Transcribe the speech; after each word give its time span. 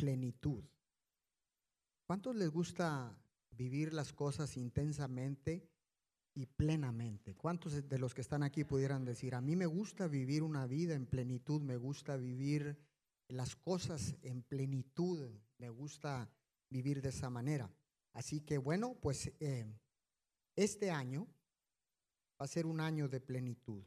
plenitud. 0.00 0.64
¿Cuántos 2.06 2.34
les 2.34 2.48
gusta 2.48 3.14
vivir 3.50 3.92
las 3.92 4.14
cosas 4.14 4.56
intensamente 4.56 5.68
y 6.34 6.46
plenamente? 6.46 7.36
¿Cuántos 7.36 7.86
de 7.86 7.98
los 7.98 8.14
que 8.14 8.22
están 8.22 8.42
aquí 8.42 8.64
pudieran 8.64 9.04
decir, 9.04 9.34
a 9.34 9.42
mí 9.42 9.56
me 9.56 9.66
gusta 9.66 10.08
vivir 10.08 10.42
una 10.42 10.66
vida 10.66 10.94
en 10.94 11.04
plenitud, 11.04 11.60
me 11.60 11.76
gusta 11.76 12.16
vivir 12.16 12.78
las 13.28 13.54
cosas 13.56 14.16
en 14.22 14.42
plenitud, 14.42 15.38
me 15.58 15.68
gusta 15.68 16.30
vivir 16.70 17.02
de 17.02 17.10
esa 17.10 17.28
manera? 17.28 17.70
Así 18.14 18.40
que 18.40 18.56
bueno, 18.56 18.96
pues 19.02 19.30
eh, 19.38 19.66
este 20.56 20.90
año 20.90 21.28
va 22.40 22.46
a 22.46 22.48
ser 22.48 22.64
un 22.64 22.80
año 22.80 23.06
de 23.06 23.20
plenitud. 23.20 23.84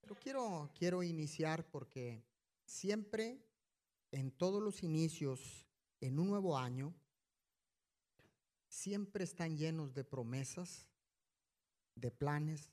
Pero 0.00 0.14
quiero, 0.14 0.70
quiero 0.78 1.02
iniciar 1.02 1.68
porque 1.68 2.24
siempre 2.64 3.51
en 4.12 4.30
todos 4.30 4.62
los 4.62 4.82
inicios, 4.82 5.66
en 6.00 6.18
un 6.18 6.28
nuevo 6.28 6.56
año, 6.56 6.94
siempre 8.68 9.24
están 9.24 9.56
llenos 9.56 9.94
de 9.94 10.04
promesas, 10.04 10.86
de 11.94 12.10
planes, 12.10 12.70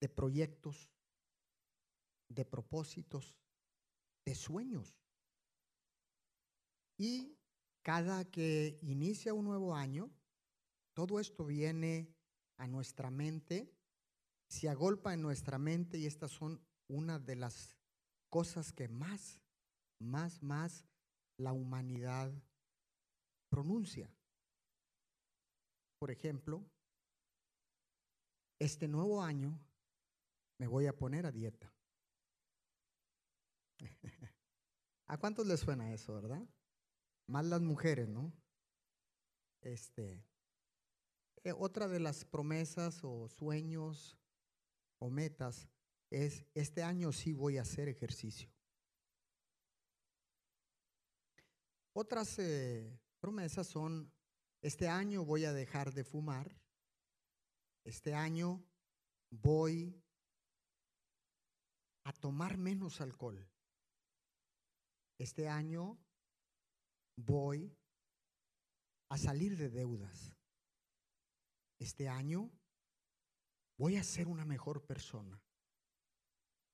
de 0.00 0.08
proyectos, 0.08 0.90
de 2.28 2.44
propósitos, 2.44 3.36
de 4.24 4.34
sueños. 4.34 4.96
Y 6.98 7.36
cada 7.82 8.24
que 8.30 8.78
inicia 8.82 9.34
un 9.34 9.44
nuevo 9.44 9.74
año, 9.74 10.10
todo 10.94 11.20
esto 11.20 11.44
viene 11.44 12.14
a 12.56 12.66
nuestra 12.66 13.10
mente, 13.10 13.70
se 14.48 14.68
agolpa 14.68 15.12
en 15.12 15.22
nuestra 15.22 15.58
mente 15.58 15.98
y 15.98 16.06
estas 16.06 16.30
son 16.30 16.60
una 16.88 17.18
de 17.18 17.36
las 17.36 17.76
cosas 18.30 18.72
que 18.72 18.88
más, 18.88 19.40
más, 19.98 20.42
más 20.42 20.84
la 21.38 21.52
humanidad 21.52 22.32
pronuncia. 23.48 24.10
Por 25.98 26.10
ejemplo, 26.10 26.64
este 28.58 28.88
nuevo 28.88 29.22
año 29.22 29.58
me 30.58 30.66
voy 30.66 30.86
a 30.86 30.96
poner 30.96 31.26
a 31.26 31.32
dieta. 31.32 31.72
¿A 35.08 35.18
cuántos 35.18 35.46
les 35.46 35.60
suena 35.60 35.92
eso, 35.92 36.14
verdad? 36.14 36.46
Más 37.28 37.44
las 37.44 37.60
mujeres, 37.60 38.08
¿no? 38.08 38.32
Este, 39.60 40.24
eh, 41.44 41.52
otra 41.52 41.88
de 41.88 42.00
las 42.00 42.24
promesas 42.24 43.00
o 43.02 43.28
sueños 43.28 44.18
o 44.98 45.10
metas 45.10 45.68
es, 46.10 46.44
este 46.54 46.82
año 46.82 47.12
sí 47.12 47.32
voy 47.32 47.58
a 47.58 47.62
hacer 47.62 47.88
ejercicio. 47.88 48.55
Otras 51.98 52.38
eh, 52.40 53.00
promesas 53.20 53.66
son, 53.68 54.12
este 54.60 54.86
año 54.86 55.24
voy 55.24 55.46
a 55.46 55.54
dejar 55.54 55.94
de 55.94 56.04
fumar, 56.04 56.54
este 57.84 58.14
año 58.14 58.62
voy 59.30 59.98
a 62.04 62.12
tomar 62.12 62.58
menos 62.58 63.00
alcohol, 63.00 63.48
este 65.16 65.48
año 65.48 65.98
voy 67.16 67.74
a 69.08 69.16
salir 69.16 69.56
de 69.56 69.70
deudas, 69.70 70.36
este 71.78 72.10
año 72.10 72.50
voy 73.78 73.96
a 73.96 74.04
ser 74.04 74.28
una 74.28 74.44
mejor 74.44 74.84
persona. 74.84 75.42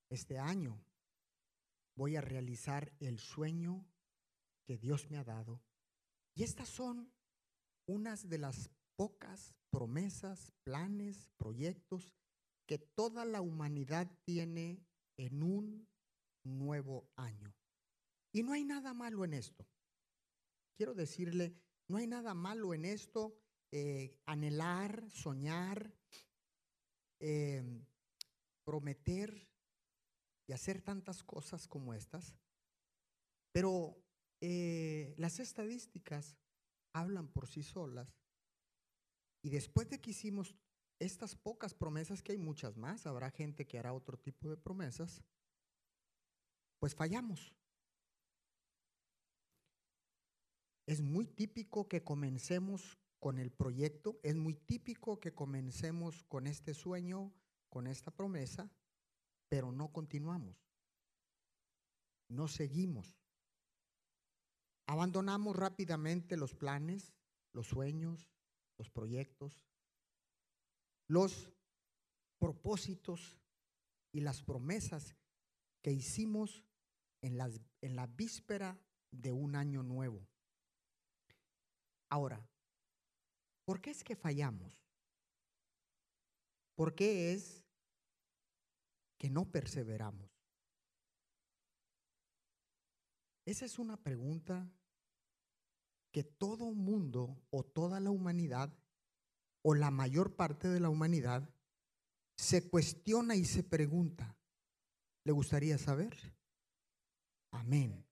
Este 0.08 0.40
año 0.40 0.84
voy 1.94 2.16
a 2.16 2.20
realizar 2.20 2.92
el 2.98 3.20
sueño 3.20 3.86
que 4.72 4.78
Dios 4.78 5.10
me 5.10 5.18
ha 5.18 5.24
dado. 5.24 5.60
Y 6.34 6.44
estas 6.44 6.70
son 6.70 7.12
unas 7.86 8.30
de 8.30 8.38
las 8.38 8.70
pocas 8.96 9.54
promesas, 9.68 10.54
planes, 10.64 11.28
proyectos 11.36 12.14
que 12.66 12.78
toda 12.78 13.26
la 13.26 13.42
humanidad 13.42 14.10
tiene 14.24 14.82
en 15.18 15.42
un 15.42 15.86
nuevo 16.42 17.10
año. 17.16 17.54
Y 18.32 18.42
no 18.42 18.54
hay 18.54 18.64
nada 18.64 18.94
malo 18.94 19.26
en 19.26 19.34
esto. 19.34 19.68
Quiero 20.74 20.94
decirle, 20.94 21.54
no 21.88 21.98
hay 21.98 22.06
nada 22.06 22.32
malo 22.32 22.72
en 22.72 22.86
esto, 22.86 23.36
eh, 23.72 24.16
anhelar, 24.24 25.10
soñar, 25.10 25.92
Em, 27.24 27.86
prometer 28.64 29.48
y 30.48 30.52
hacer 30.52 30.82
tantas 30.82 31.22
cosas 31.22 31.68
como 31.68 31.94
estas, 31.94 32.34
pero 33.52 33.96
eh, 34.44 35.14
las 35.18 35.38
estadísticas 35.38 36.36
hablan 36.92 37.28
por 37.28 37.46
sí 37.46 37.62
solas. 37.62 38.12
Y 39.40 39.50
después 39.50 39.88
de 39.88 40.00
que 40.00 40.10
hicimos 40.10 40.56
estas 40.98 41.36
pocas 41.36 41.74
promesas, 41.74 42.22
que 42.22 42.32
hay 42.32 42.38
muchas 42.38 42.76
más, 42.76 43.06
habrá 43.06 43.30
gente 43.30 43.66
que 43.66 43.78
hará 43.78 43.92
otro 43.92 44.18
tipo 44.18 44.50
de 44.50 44.56
promesas, 44.56 45.22
pues 46.80 46.94
fallamos. 46.96 47.54
Es 50.86 51.00
muy 51.00 51.26
típico 51.26 51.88
que 51.88 52.02
comencemos 52.02 52.98
con 53.20 53.38
el 53.38 53.52
proyecto. 53.52 54.18
Es 54.24 54.34
muy 54.34 54.54
típico 54.54 55.20
que 55.20 55.32
comencemos 55.32 56.24
con 56.24 56.48
este 56.48 56.74
sueño, 56.74 57.32
con 57.68 57.86
esta 57.86 58.10
promesa, 58.10 58.68
pero 59.48 59.70
no 59.70 59.92
continuamos. 59.92 60.56
No 62.28 62.48
seguimos. 62.48 63.21
Abandonamos 64.86 65.56
rápidamente 65.56 66.36
los 66.36 66.54
planes, 66.54 67.12
los 67.52 67.68
sueños, 67.68 68.30
los 68.78 68.90
proyectos, 68.90 69.62
los 71.08 71.52
propósitos 72.38 73.38
y 74.12 74.20
las 74.20 74.42
promesas 74.42 75.16
que 75.82 75.92
hicimos 75.92 76.64
en, 77.20 77.36
la 77.38 78.06
víspera 78.06 78.78
de 79.10 79.32
un 79.32 79.54
año 79.56 79.82
nuevo. 79.82 80.26
Ahora, 82.08 82.46
¿Por 83.64 83.80
qué 83.80 83.90
es 83.90 84.02
que 84.02 84.16
fallamos? 84.16 84.84
¿Por 86.74 86.94
qué 86.94 87.32
es 87.32 87.64
que 89.18 89.30
no 89.30 89.50
perseveramos? 89.50 90.31
Esa 93.44 93.64
es 93.64 93.78
una 93.78 93.96
pregunta 93.96 94.70
que 96.12 96.22
todo 96.22 96.72
mundo 96.72 97.42
o 97.50 97.64
toda 97.64 97.98
la 97.98 98.10
humanidad 98.10 98.72
o 99.62 99.74
la 99.74 99.90
mayor 99.90 100.36
parte 100.36 100.68
de 100.68 100.80
la 100.80 100.90
humanidad 100.90 101.48
se 102.36 102.68
cuestiona 102.68 103.34
y 103.34 103.44
se 103.44 103.62
pregunta. 103.62 104.36
¿Le 105.24 105.32
gustaría 105.32 105.78
saber? 105.78 106.16
Amén. 107.52 108.04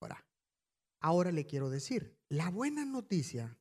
Ahora, 0.00 0.24
ahora 1.00 1.32
le 1.32 1.46
quiero 1.46 1.70
decir, 1.70 2.18
la 2.28 2.50
buena 2.50 2.84
noticia 2.84 3.58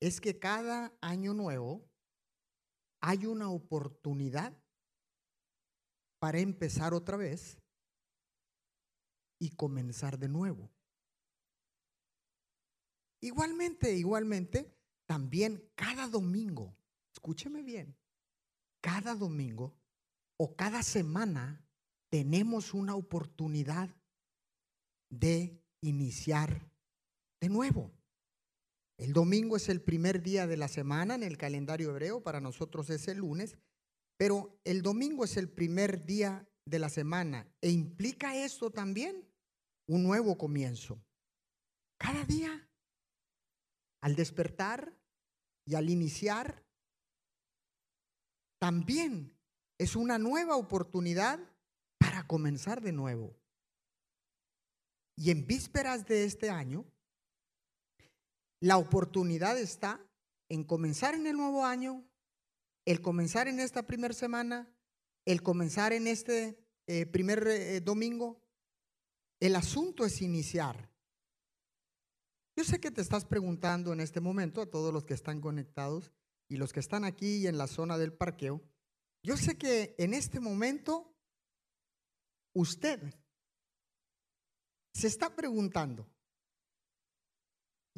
es 0.00 0.20
que 0.20 0.38
cada 0.38 0.96
año 1.00 1.34
nuevo 1.34 1.88
hay 3.00 3.26
una 3.26 3.50
oportunidad 3.50 4.56
para 6.20 6.40
empezar 6.40 6.94
otra 6.94 7.16
vez 7.16 7.58
y 9.38 9.50
comenzar 9.50 10.18
de 10.18 10.28
nuevo. 10.28 10.70
Igualmente, 13.20 13.96
igualmente, 13.96 14.74
también 15.06 15.68
cada 15.74 16.06
domingo, 16.08 16.76
escúcheme 17.12 17.62
bien, 17.62 17.96
cada 18.80 19.14
domingo 19.14 19.74
o 20.36 20.54
cada 20.54 20.82
semana 20.82 21.64
tenemos 22.10 22.74
una 22.74 22.94
oportunidad 22.94 23.90
de 25.10 25.60
iniciar 25.80 26.70
de 27.40 27.48
nuevo. 27.48 27.92
El 28.98 29.12
domingo 29.12 29.56
es 29.56 29.68
el 29.68 29.80
primer 29.80 30.22
día 30.22 30.46
de 30.46 30.56
la 30.56 30.68
semana 30.68 31.14
en 31.14 31.22
el 31.22 31.38
calendario 31.38 31.90
hebreo, 31.90 32.22
para 32.22 32.40
nosotros 32.40 32.90
es 32.90 33.06
el 33.08 33.18
lunes, 33.18 33.56
pero 34.16 34.60
el 34.64 34.82
domingo 34.82 35.24
es 35.24 35.36
el 35.36 35.48
primer 35.48 36.04
día 36.04 36.48
de 36.64 36.78
la 36.78 36.88
semana 36.88 37.48
e 37.60 37.70
implica 37.70 38.36
esto 38.36 38.70
también 38.70 39.27
un 39.88 40.02
nuevo 40.04 40.36
comienzo. 40.38 41.02
Cada 41.98 42.24
día, 42.24 42.68
al 44.00 44.14
despertar 44.14 44.94
y 45.64 45.74
al 45.74 45.90
iniciar, 45.90 46.64
también 48.60 49.36
es 49.78 49.96
una 49.96 50.18
nueva 50.18 50.56
oportunidad 50.56 51.40
para 51.98 52.26
comenzar 52.26 52.80
de 52.80 52.92
nuevo. 52.92 53.36
Y 55.16 55.30
en 55.30 55.46
vísperas 55.46 56.06
de 56.06 56.24
este 56.24 56.50
año, 56.50 56.84
la 58.60 58.76
oportunidad 58.76 59.58
está 59.58 60.00
en 60.48 60.64
comenzar 60.64 61.14
en 61.14 61.26
el 61.26 61.36
nuevo 61.36 61.64
año, 61.64 62.04
el 62.84 63.00
comenzar 63.00 63.48
en 63.48 63.60
esta 63.60 63.86
primera 63.86 64.14
semana, 64.14 64.72
el 65.24 65.42
comenzar 65.42 65.92
en 65.92 66.06
este 66.06 66.58
eh, 66.86 67.06
primer 67.06 67.46
eh, 67.46 67.80
domingo, 67.80 68.40
el 69.40 69.56
asunto 69.56 70.04
es 70.04 70.20
iniciar. 70.22 70.90
Yo 72.56 72.64
sé 72.64 72.80
que 72.80 72.90
te 72.90 73.00
estás 73.00 73.24
preguntando 73.24 73.92
en 73.92 74.00
este 74.00 74.20
momento 74.20 74.60
a 74.60 74.66
todos 74.66 74.92
los 74.92 75.04
que 75.04 75.14
están 75.14 75.40
conectados 75.40 76.12
y 76.48 76.56
los 76.56 76.72
que 76.72 76.80
están 76.80 77.04
aquí 77.04 77.46
en 77.46 77.56
la 77.56 77.68
zona 77.68 77.98
del 77.98 78.12
parqueo. 78.12 78.60
Yo 79.22 79.36
sé 79.36 79.56
que 79.56 79.94
en 79.98 80.14
este 80.14 80.40
momento 80.40 81.14
usted 82.54 83.14
se 84.92 85.06
está 85.06 85.34
preguntando. 85.34 86.08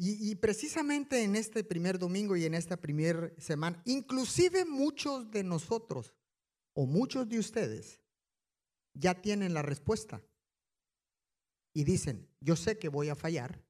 Y, 0.03 0.33
precisamente 0.35 1.23
en 1.23 1.35
este 1.35 1.63
primer 1.63 1.99
domingo 1.99 2.35
y 2.35 2.45
en 2.45 2.55
esta 2.55 2.75
primera 2.75 3.31
semana, 3.37 3.83
inclusive 3.85 4.65
muchos 4.65 5.29
de 5.29 5.43
nosotros 5.43 6.15
o 6.73 6.87
muchos 6.87 7.29
de 7.29 7.37
ustedes 7.37 7.99
ya 8.95 9.21
tienen 9.21 9.53
la 9.53 9.61
respuesta. 9.61 10.23
Y 11.73 11.83
dicen, 11.83 12.27
yo 12.39 12.55
sé 12.55 12.77
que 12.77 12.89
voy 12.89 13.09
a 13.09 13.15
fallar, 13.15 13.63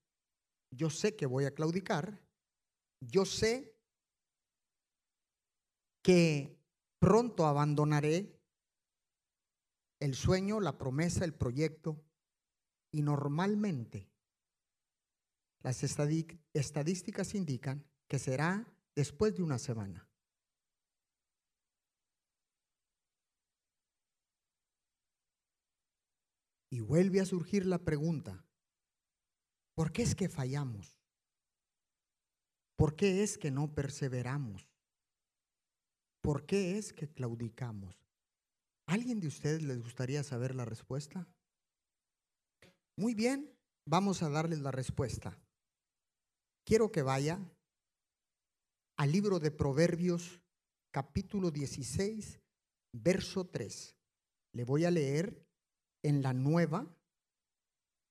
yo 0.71 0.89
sé 0.89 1.15
que 1.15 1.25
voy 1.25 1.45
a 1.45 1.53
claudicar, 1.53 2.21
yo 2.99 3.25
sé 3.25 3.75
que 6.01 6.57
pronto 6.99 7.45
abandonaré 7.45 8.39
el 9.99 10.15
sueño, 10.15 10.59
la 10.59 10.77
promesa, 10.77 11.25
el 11.25 11.33
proyecto. 11.33 12.03
Y 12.93 13.03
normalmente 13.03 14.09
las 15.61 15.83
estadísticas 15.83 17.35
indican 17.35 17.85
que 18.07 18.19
será 18.19 18.67
después 18.95 19.35
de 19.35 19.43
una 19.43 19.57
semana. 19.57 20.10
Y 26.71 26.79
vuelve 26.79 27.19
a 27.19 27.25
surgir 27.25 27.65
la 27.65 27.79
pregunta, 27.79 28.45
¿por 29.75 29.91
qué 29.91 30.03
es 30.03 30.15
que 30.15 30.29
fallamos? 30.29 30.97
¿Por 32.77 32.95
qué 32.95 33.23
es 33.23 33.37
que 33.37 33.51
no 33.51 33.75
perseveramos? 33.75 34.71
¿Por 36.21 36.45
qué 36.45 36.77
es 36.77 36.93
que 36.93 37.09
claudicamos? 37.09 38.01
¿Alguien 38.87 39.19
de 39.19 39.27
ustedes 39.27 39.63
les 39.63 39.81
gustaría 39.81 40.23
saber 40.23 40.55
la 40.55 40.63
respuesta? 40.63 41.27
Muy 42.95 43.15
bien, 43.15 43.53
vamos 43.85 44.23
a 44.23 44.29
darles 44.29 44.59
la 44.59 44.71
respuesta. 44.71 45.37
Quiero 46.65 46.89
que 46.89 47.01
vaya 47.01 47.39
al 48.97 49.11
libro 49.11 49.39
de 49.39 49.51
Proverbios 49.51 50.41
capítulo 50.91 51.51
16, 51.51 52.39
verso 52.93 53.45
3. 53.45 53.97
Le 54.53 54.63
voy 54.63 54.85
a 54.85 54.91
leer 54.91 55.50
en 56.03 56.21
la 56.21 56.33
nueva 56.33 56.87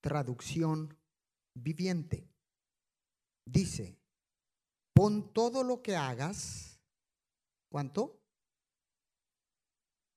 traducción 0.00 0.96
viviente. 1.54 2.28
Dice, 3.44 3.98
pon 4.94 5.32
todo 5.32 5.64
lo 5.64 5.82
que 5.82 5.96
hagas 5.96 6.70
¿Cuánto? 7.70 8.20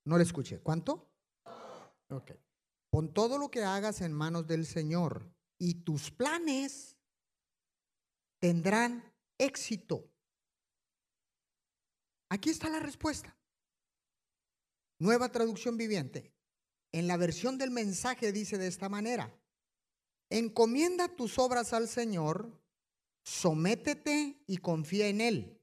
No 0.04 0.18
le 0.18 0.24
escuché. 0.24 0.60
¿Cuánto? 0.60 1.08
Ok. 2.10 2.32
Pon 2.90 3.14
todo 3.14 3.38
lo 3.38 3.50
que 3.50 3.62
hagas 3.62 4.00
en 4.02 4.12
manos 4.12 4.46
del 4.46 4.66
Señor 4.66 5.32
y 5.58 5.84
tus 5.84 6.10
planes 6.10 6.96
tendrán 8.40 9.12
éxito. 9.38 10.10
Aquí 12.28 12.50
está 12.50 12.68
la 12.68 12.80
respuesta. 12.80 13.36
Nueva 14.98 15.30
traducción 15.30 15.76
viviente. 15.76 16.33
En 16.94 17.08
la 17.08 17.16
versión 17.16 17.58
del 17.58 17.72
mensaje 17.72 18.30
dice 18.30 18.56
de 18.56 18.68
esta 18.68 18.88
manera, 18.88 19.36
encomienda 20.30 21.08
tus 21.08 21.40
obras 21.40 21.72
al 21.72 21.88
Señor, 21.88 22.62
sométete 23.24 24.44
y 24.46 24.58
confía 24.58 25.08
en 25.08 25.20
Él 25.20 25.60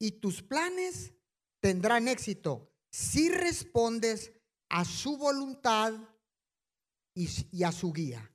y 0.00 0.10
tus 0.20 0.42
planes 0.42 1.14
tendrán 1.60 2.08
éxito 2.08 2.74
si 2.90 3.28
respondes 3.28 4.32
a 4.68 4.84
su 4.84 5.16
voluntad 5.16 5.94
y, 7.14 7.62
a 7.62 7.70
su 7.70 7.92
guía. 7.92 8.28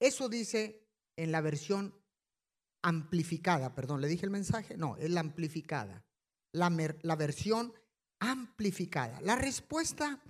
Eso 0.00 0.28
dice 0.28 0.84
en 1.14 1.30
la 1.30 1.42
versión 1.42 1.94
amplificada, 2.82 3.72
perdón, 3.76 4.00
le 4.00 4.08
dije 4.08 4.26
el 4.26 4.32
mensaje, 4.32 4.76
no, 4.76 4.96
es 4.96 5.10
la 5.10 5.20
amplificada, 5.20 6.04
la, 6.50 6.70
la 7.02 7.14
versión 7.14 7.72
amplificada. 8.18 9.20
La 9.20 9.36
respuesta 9.36 10.20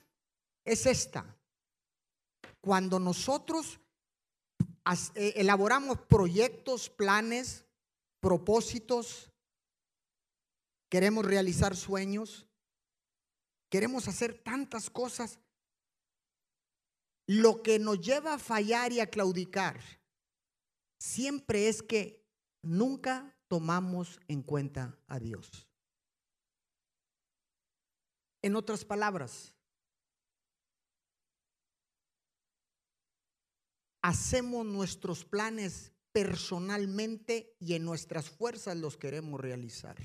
es 0.66 0.84
esta. 0.84 1.36
Cuando 2.60 2.98
nosotros 2.98 3.80
eh, 5.14 5.32
elaboramos 5.36 5.98
proyectos, 6.02 6.90
planes, 6.90 7.64
propósitos, 8.20 9.30
queremos 10.90 11.24
realizar 11.24 11.76
sueños, 11.76 12.46
queremos 13.70 14.08
hacer 14.08 14.34
tantas 14.42 14.90
cosas. 14.90 15.38
Lo 17.28 17.62
que 17.62 17.78
nos 17.78 18.00
lleva 18.00 18.34
a 18.34 18.38
fallar 18.38 18.92
y 18.92 19.00
a 19.00 19.10
claudicar 19.10 19.80
siempre 20.98 21.68
es 21.68 21.82
que 21.82 22.24
nunca 22.62 23.36
tomamos 23.48 24.20
en 24.28 24.42
cuenta 24.42 24.98
a 25.06 25.18
Dios. 25.18 25.68
En 28.42 28.54
otras 28.54 28.84
palabras, 28.84 29.55
hacemos 34.06 34.64
nuestros 34.64 35.24
planes 35.24 35.92
personalmente 36.12 37.56
y 37.58 37.74
en 37.74 37.84
nuestras 37.84 38.30
fuerzas 38.30 38.76
los 38.76 38.96
queremos 38.96 39.40
realizar. 39.40 39.96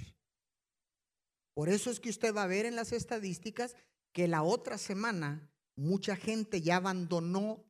Por 1.54 1.70
eso 1.70 1.92
es 1.92 2.00
que 2.00 2.10
usted 2.10 2.36
va 2.36 2.44
a 2.44 2.48
ver 2.48 2.66
en 2.66 2.76
las 2.76 2.94
estadísticas 2.94 3.76
que 4.12 4.28
la 4.28 4.42
otra 4.42 4.80
semana 4.80 5.54
mucha 5.76 6.16
gente 6.16 6.62
ya 6.62 6.78
abandonó 6.78 7.64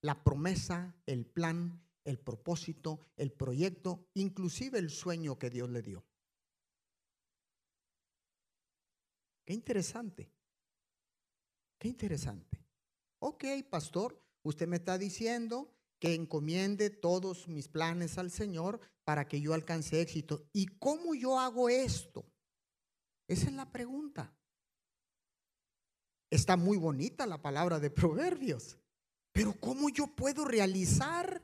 la 0.00 0.22
promesa, 0.22 0.94
el 1.06 1.26
plan, 1.26 1.84
el 2.04 2.20
propósito, 2.20 3.00
el 3.16 3.32
proyecto, 3.32 4.06
inclusive 4.14 4.78
el 4.78 4.90
sueño 4.90 5.40
que 5.40 5.50
Dios 5.50 5.68
le 5.70 5.82
dio. 5.82 6.06
Qué 9.44 9.54
interesante. 9.54 10.30
Qué 11.80 11.88
interesante. 11.88 12.64
Ok, 13.18 13.44
pastor, 13.68 14.27
usted 14.42 14.66
me 14.66 14.76
está 14.76 14.98
diciendo 14.98 15.74
que 15.98 16.14
encomiende 16.14 16.90
todos 16.90 17.48
mis 17.48 17.68
planes 17.68 18.18
al 18.18 18.30
Señor 18.30 18.80
para 19.04 19.26
que 19.26 19.40
yo 19.40 19.54
alcance 19.54 20.00
éxito. 20.00 20.48
¿Y 20.52 20.66
cómo 20.66 21.14
yo 21.14 21.38
hago 21.38 21.68
esto? 21.68 22.30
Esa 23.26 23.46
es 23.46 23.52
la 23.52 23.70
pregunta. 23.70 24.34
Está 26.30 26.56
muy 26.56 26.76
bonita 26.76 27.26
la 27.26 27.40
palabra 27.40 27.80
de 27.80 27.90
proverbios, 27.90 28.78
pero 29.32 29.58
¿cómo 29.58 29.88
yo 29.88 30.14
puedo 30.14 30.44
realizar 30.44 31.42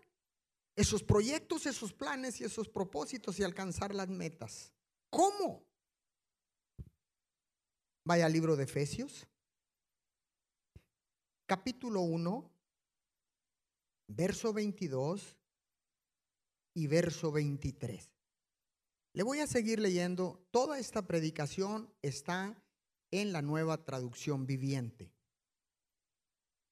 esos 0.76 1.02
proyectos, 1.02 1.66
esos 1.66 1.92
planes 1.92 2.40
y 2.40 2.44
esos 2.44 2.68
propósitos 2.68 3.38
y 3.38 3.44
alcanzar 3.44 3.94
las 3.94 4.08
metas? 4.08 4.72
¿Cómo? 5.10 5.64
Vaya 8.06 8.26
al 8.26 8.32
libro 8.32 8.56
de 8.56 8.64
Efesios, 8.64 9.26
capítulo 11.46 12.02
1, 12.02 12.53
verso 14.08 14.52
22 14.52 15.36
y 16.74 16.86
verso 16.86 17.32
23. 17.32 18.10
Le 19.14 19.22
voy 19.22 19.40
a 19.40 19.46
seguir 19.46 19.78
leyendo. 19.78 20.46
Toda 20.50 20.78
esta 20.78 21.06
predicación 21.06 21.92
está 22.02 22.60
en 23.10 23.32
la 23.32 23.42
nueva 23.42 23.84
traducción 23.84 24.44
viviente. 24.46 25.14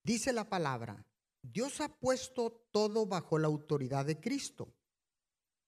Dice 0.05 0.33
la 0.33 0.49
palabra, 0.49 1.07
Dios 1.43 1.81
ha 1.81 1.89
puesto 1.89 2.67
todo 2.73 3.07
bajo 3.07 3.39
la 3.39 3.47
autoridad 3.47 4.05
de 4.05 4.21
Cristo, 4.21 4.75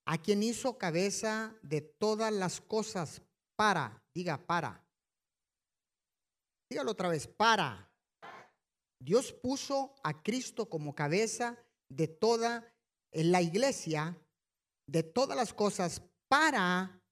a 0.07 0.21
quien 0.21 0.43
hizo 0.43 0.77
cabeza 0.77 1.57
de 1.63 1.81
todas 1.81 2.33
las 2.33 2.61
cosas 2.61 3.23
para, 3.57 4.05
diga 4.13 4.47
para. 4.47 4.85
Dígalo 6.69 6.91
otra 6.91 7.09
vez, 7.09 7.29
para. 7.29 7.94
Dios 9.05 9.33
puso 9.35 9.95
a 10.03 10.23
Cristo 10.23 10.71
como 10.71 10.95
cabeza 10.95 11.59
de 11.91 12.09
toda 12.09 12.73
la 13.13 13.43
iglesia, 13.43 14.17
de 14.87 15.03
todas 15.03 15.37
las 15.37 15.53
cosas 15.53 16.01
para 16.27 17.03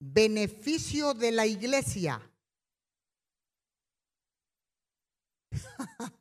beneficio 0.00 1.12
de 1.12 1.30
la 1.30 1.44
iglesia. 1.44 2.22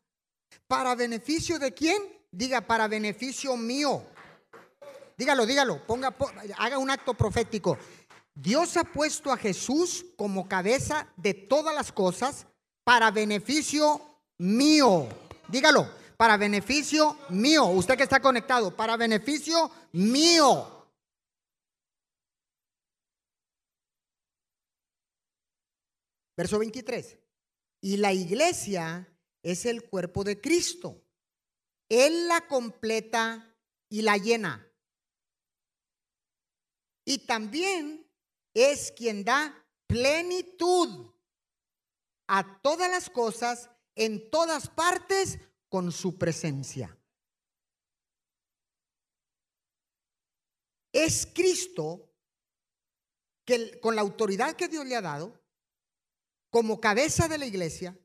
¿Para 0.67 0.95
beneficio 0.95 1.57
de 1.57 1.73
quién? 1.73 2.01
Diga, 2.29 2.59
para 2.59 2.89
beneficio 2.89 3.55
mío. 3.55 4.05
Dígalo, 5.17 5.45
dígalo, 5.45 5.87
ponga, 5.87 6.13
haga 6.57 6.77
un 6.77 6.89
acto 6.89 7.13
profético. 7.13 7.77
Dios 8.35 8.75
ha 8.75 8.83
puesto 8.83 9.31
a 9.31 9.37
Jesús 9.37 10.05
como 10.17 10.49
cabeza 10.49 11.07
de 11.15 11.33
todas 11.33 11.73
las 11.73 11.93
cosas 11.93 12.47
para 12.83 13.11
beneficio 13.11 14.10
mío. 14.41 15.07
Dígalo, 15.47 15.87
para 16.17 16.35
beneficio 16.35 17.17
mío. 17.29 17.65
Usted 17.65 17.95
que 17.95 18.03
está 18.03 18.19
conectado, 18.19 18.75
para 18.75 18.97
beneficio 18.97 19.71
mío. 19.91 20.87
Verso 26.35 26.57
23. 26.57 27.17
Y 27.81 27.97
la 27.97 28.13
iglesia 28.13 29.07
es 29.43 29.65
el 29.65 29.87
cuerpo 29.87 30.23
de 30.23 30.41
Cristo. 30.41 31.03
Él 31.87 32.27
la 32.27 32.47
completa 32.47 33.55
y 33.89 34.01
la 34.01 34.17
llena. 34.17 34.67
Y 37.05 37.25
también 37.27 38.09
es 38.53 38.91
quien 38.91 39.23
da 39.23 39.65
plenitud 39.87 41.13
a 42.27 42.59
todas 42.61 42.89
las 42.89 43.09
cosas 43.09 43.69
en 43.95 44.29
todas 44.29 44.69
partes 44.69 45.39
con 45.69 45.91
su 45.91 46.17
presencia. 46.17 46.97
Es 50.91 51.25
Cristo 51.25 52.09
que 53.45 53.79
con 53.79 53.95
la 53.95 54.01
autoridad 54.01 54.55
que 54.55 54.67
Dios 54.67 54.85
le 54.85 54.95
ha 54.95 55.01
dado, 55.01 55.41
como 56.49 56.81
cabeza 56.81 57.27
de 57.27 57.37
la 57.37 57.45
iglesia, 57.45 57.97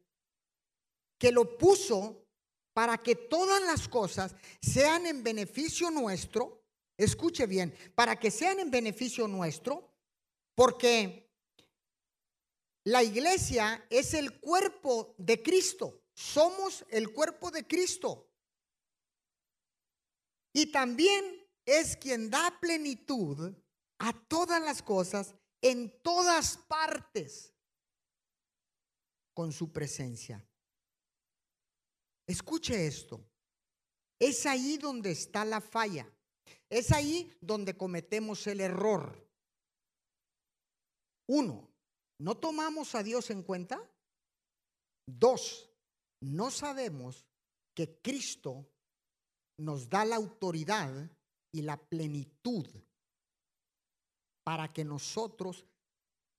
que 1.19 1.33
lo 1.33 1.59
puso 1.59 2.27
para 2.73 2.99
que 2.99 3.17
todas 3.17 3.63
las 3.63 3.89
cosas 3.89 4.37
sean 4.61 5.07
en 5.07 5.23
beneficio 5.23 5.91
nuestro, 5.91 6.65
escuche 6.97 7.47
bien, 7.47 7.75
para 7.95 8.19
que 8.19 8.31
sean 8.31 8.61
en 8.61 8.71
beneficio 8.71 9.27
nuestro, 9.27 9.93
porque 10.55 11.26
la 12.87 13.03
iglesia 13.03 13.85
es 13.91 14.15
el 14.15 14.39
cuerpo 14.39 15.17
de 15.19 15.43
Cristo, 15.43 16.05
somos 16.15 16.85
el 16.89 17.13
cuerpo 17.13 17.51
de 17.51 17.67
Cristo. 17.67 18.31
Y 20.53 20.67
también 20.67 21.45
es 21.65 21.97
quien 21.97 22.31
da 22.31 22.57
plenitud 22.61 23.53
a 23.99 24.13
todas 24.29 24.63
las 24.63 24.83
cosas 24.83 25.35
en 25.61 26.01
todas 26.03 26.59
partes 26.59 27.53
con 29.35 29.53
su 29.53 29.73
presencia. 29.73 30.49
Escuche 32.25 32.87
esto. 32.87 33.29
Es 34.21 34.47
ahí 34.47 34.79
donde 34.79 35.11
está 35.11 35.45
la 35.45 35.61
falla. 35.61 36.09
Es 36.71 36.93
ahí 36.93 37.37
donde 37.41 37.77
cometemos 37.77 38.47
el 38.47 38.61
error. 38.61 39.29
Uno, 41.27 41.76
¿no 42.19 42.37
tomamos 42.37 42.95
a 42.95 43.03
Dios 43.03 43.31
en 43.31 43.43
cuenta? 43.43 43.81
Dos, 45.07 45.71
no 46.21 46.51
sabemos 46.51 47.27
que 47.75 48.01
Cristo 48.01 48.67
nos 49.59 49.89
da 49.89 50.05
la 50.05 50.17
autoridad 50.17 51.11
y 51.53 51.63
la 51.63 51.77
plenitud 51.77 52.67
para 54.45 54.73
que 54.73 54.85
nosotros 54.85 55.67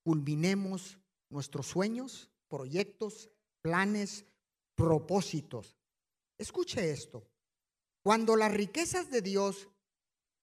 culminemos 0.04 0.98
nuestros 1.30 1.68
sueños, 1.68 2.30
proyectos, 2.48 3.30
planes, 3.62 4.26
propósitos. 4.76 5.78
Escuche 6.38 6.92
esto. 6.92 7.28
Cuando 8.04 8.36
las 8.38 8.54
riquezas 8.54 9.10
de 9.10 9.22
Dios 9.22 9.68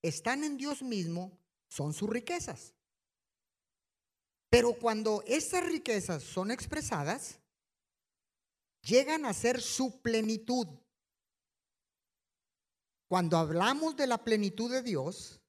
están 0.03 0.45
en 0.45 0.59
Dios 0.59 0.83
mismo, 0.83 1.39
son 1.69 1.95
sus 1.95 2.11
riquezas. 2.11 2.74
Pero 4.55 4.75
cuando 4.75 5.25
esas 5.27 5.67
riquezas 5.67 6.23
son 6.23 6.53
expresadas, 6.53 7.41
llegan 8.83 9.27
a 9.27 9.33
ser 9.33 9.61
su 9.61 10.01
plenitud. 10.01 10.69
Cuando 13.09 13.37
hablamos 13.37 13.97
de 13.97 14.07
la 14.07 14.23
plenitud 14.23 14.71
de 14.71 14.83
Dios, 14.83 15.43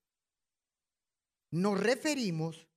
nos 1.51 1.79
referimos 1.79 2.67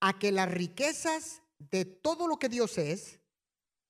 a 0.00 0.18
que 0.18 0.32
las 0.32 0.50
riquezas 0.50 1.42
de 1.58 1.84
todo 1.84 2.26
lo 2.26 2.38
que 2.38 2.48
Dios 2.48 2.78
es 2.78 3.20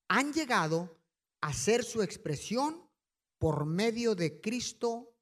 han 0.08 0.32
llegado 0.32 0.98
a 1.40 1.52
ser 1.52 1.84
su 1.84 2.02
expresión 2.02 2.90
por 3.38 3.64
medio 3.64 4.16
de 4.16 4.40
Cristo 4.40 5.14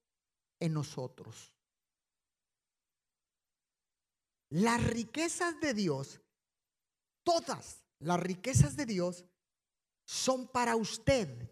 en 0.61 0.73
nosotros. 0.73 1.53
Las 4.49 4.83
riquezas 4.87 5.59
de 5.61 5.73
Dios, 5.73 6.22
todas 7.23 7.85
las 7.99 8.21
riquezas 8.21 8.77
de 8.77 8.87
Dios 8.87 9.25
son 10.05 10.49
para 10.49 10.77
usted, 10.77 11.51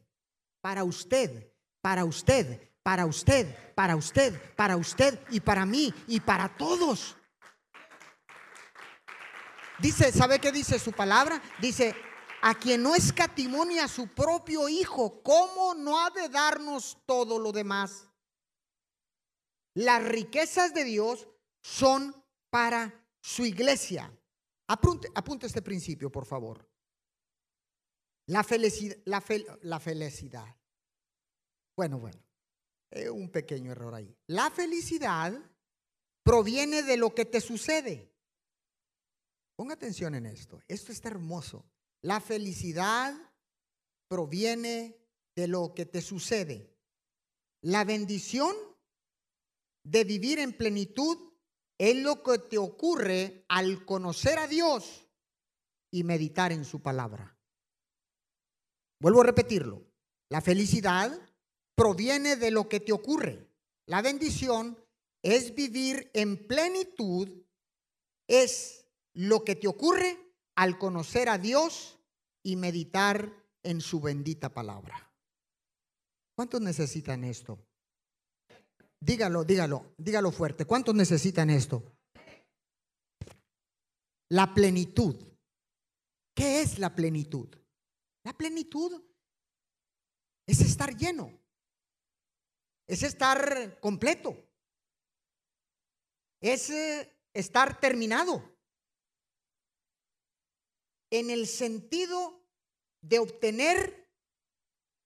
para 0.61 0.85
usted, 0.85 1.53
para 1.81 2.05
usted, 2.05 2.71
para 2.83 3.07
usted, 3.07 3.75
para 3.75 3.97
usted, 3.97 4.55
para 4.55 4.77
usted 4.77 5.21
y 5.31 5.41
para 5.41 5.65
mí 5.65 5.95
y 6.07 6.21
para 6.21 6.57
todos. 6.57 7.17
Dice, 9.79 10.13
¿sabe 10.13 10.39
qué 10.39 10.53
dice 10.53 10.79
su 10.79 10.93
palabra? 10.93 11.41
Dice, 11.59 11.95
a 12.43 12.55
quien 12.55 12.83
no 12.83 12.95
escatimonia 12.95 13.85
a 13.85 13.89
su 13.89 14.09
propio 14.09 14.69
Hijo, 14.69 15.23
¿cómo 15.23 15.75
no 15.75 15.99
ha 16.05 16.11
de 16.11 16.29
darnos 16.29 16.99
todo 17.07 17.39
lo 17.39 17.53
demás? 17.53 18.09
Las 19.75 20.03
riquezas 20.03 20.75
de 20.75 20.85
Dios 20.85 21.29
son 21.63 22.15
para 22.51 23.07
su 23.21 23.45
iglesia. 23.45 24.13
Apunte, 24.71 25.47
este 25.47 25.63
principio, 25.63 26.13
por 26.13 26.25
favor. 26.25 26.69
La 28.27 28.45
felicidad. 28.45 30.57
Bueno, 31.77 31.99
bueno, 31.99 32.23
un 33.13 33.31
pequeño 33.31 33.73
error 33.73 33.95
ahí. 33.95 34.17
La 34.29 34.49
felicidad 34.51 35.37
proviene 36.23 36.85
de 36.85 36.97
lo 36.97 37.13
que 37.13 37.25
te 37.25 37.41
sucede. 37.41 38.15
Ponga 39.57 39.75
atención 39.75 40.15
en 40.15 40.27
esto. 40.27 40.61
Esto 40.69 40.93
está 40.93 41.09
hermoso. 41.09 41.69
La 42.03 42.21
felicidad 42.21 43.13
proviene 44.07 44.97
de 45.35 45.49
lo 45.49 45.75
que 45.75 45.85
te 45.85 46.01
sucede. 46.01 46.77
La 47.63 47.85
bendición 47.85 48.55
de 49.83 50.05
vivir 50.05 50.39
en 50.39 50.57
plenitud 50.57 51.30
es 51.81 51.97
lo 51.97 52.23
que 52.23 52.37
te 52.39 52.59
ocurre 52.59 53.47
al 53.49 53.87
conocer 53.87 54.39
a 54.39 54.47
Dios 54.47 55.09
y 55.91 56.05
meditar 56.05 56.53
en 56.53 56.67
su 56.67 56.83
palabra. 56.83 57.39
Vuelvo 59.01 59.23
a 59.23 59.25
repetirlo. 59.25 59.83
La 60.29 60.43
felicidad 60.43 61.19
proviene 61.75 62.37
de 62.37 62.51
lo 62.51 62.69
que 62.69 62.81
te 62.81 62.93
ocurre. 62.93 63.49
La 63.87 64.03
bendición 64.03 64.79
es 65.23 65.55
vivir 65.55 66.11
en 66.13 66.47
plenitud, 66.47 67.47
es 68.29 68.87
lo 69.15 69.43
que 69.43 69.57
te 69.57 69.67
ocurre 69.67 70.19
al 70.57 70.77
conocer 70.77 71.31
a 71.31 71.39
Dios 71.39 71.99
y 72.43 72.57
meditar 72.57 73.33
en 73.63 73.81
su 73.81 74.03
bendita 74.03 74.53
palabra. 74.53 75.11
¿Cuántos 76.35 76.61
necesitan 76.61 77.25
esto? 77.25 77.70
Dígalo, 79.01 79.45
dígalo, 79.45 79.95
dígalo 79.97 80.31
fuerte. 80.31 80.67
¿Cuántos 80.67 80.95
necesitan 80.95 81.49
esto? 81.49 81.83
La 84.29 84.53
plenitud. 84.53 85.17
¿Qué 86.35 86.61
es 86.61 86.79
la 86.79 86.95
plenitud? 86.95 87.49
La 88.25 88.35
plenitud 88.35 89.03
es 90.47 90.61
estar 90.61 90.95
lleno. 90.95 91.33
Es 92.87 93.03
estar 93.03 93.81
completo. 93.81 94.37
Es 96.41 96.69
eh, 96.71 97.11
estar 97.33 97.81
terminado 97.81 98.43
en 101.11 101.31
el 101.31 101.47
sentido 101.47 102.47
de 103.01 103.19
obtener 103.19 104.11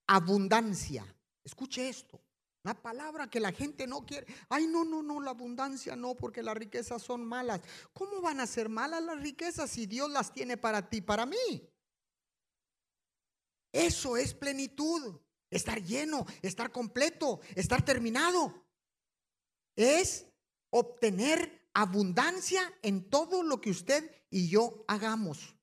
abundancia. 0.07 1.05
Escuche 1.43 1.89
esto. 1.89 2.21
Una 2.65 2.73
palabra 2.73 3.29
que 3.29 3.39
la 3.39 3.51
gente 3.51 3.85
no 3.85 4.07
quiere. 4.07 4.25
Ay, 4.49 4.65
no, 4.65 4.83
no, 4.83 5.03
no, 5.03 5.21
la 5.21 5.29
abundancia 5.29 5.95
no, 5.95 6.15
porque 6.15 6.41
las 6.41 6.57
riquezas 6.57 6.99
son 7.03 7.23
malas. 7.23 7.61
¿Cómo 7.93 8.21
van 8.21 8.39
a 8.39 8.47
ser 8.47 8.69
malas 8.69 9.03
las 9.03 9.21
riquezas 9.21 9.69
si 9.69 9.85
Dios 9.85 10.09
las 10.09 10.33
tiene 10.33 10.57
para 10.57 10.89
ti, 10.89 10.99
para 10.99 11.27
mí? 11.27 11.69
Eso 13.71 14.17
es 14.17 14.33
plenitud. 14.33 15.21
Estar 15.51 15.79
lleno, 15.79 16.25
estar 16.41 16.71
completo, 16.71 17.39
estar 17.53 17.85
terminado. 17.85 18.65
Es 19.75 20.25
obtener 20.71 21.69
abundancia 21.71 22.73
en 22.81 23.11
todo 23.11 23.43
lo 23.43 23.61
que 23.61 23.69
usted 23.69 24.09
y 24.31 24.49
yo 24.49 24.83
hagamos. 24.87 25.55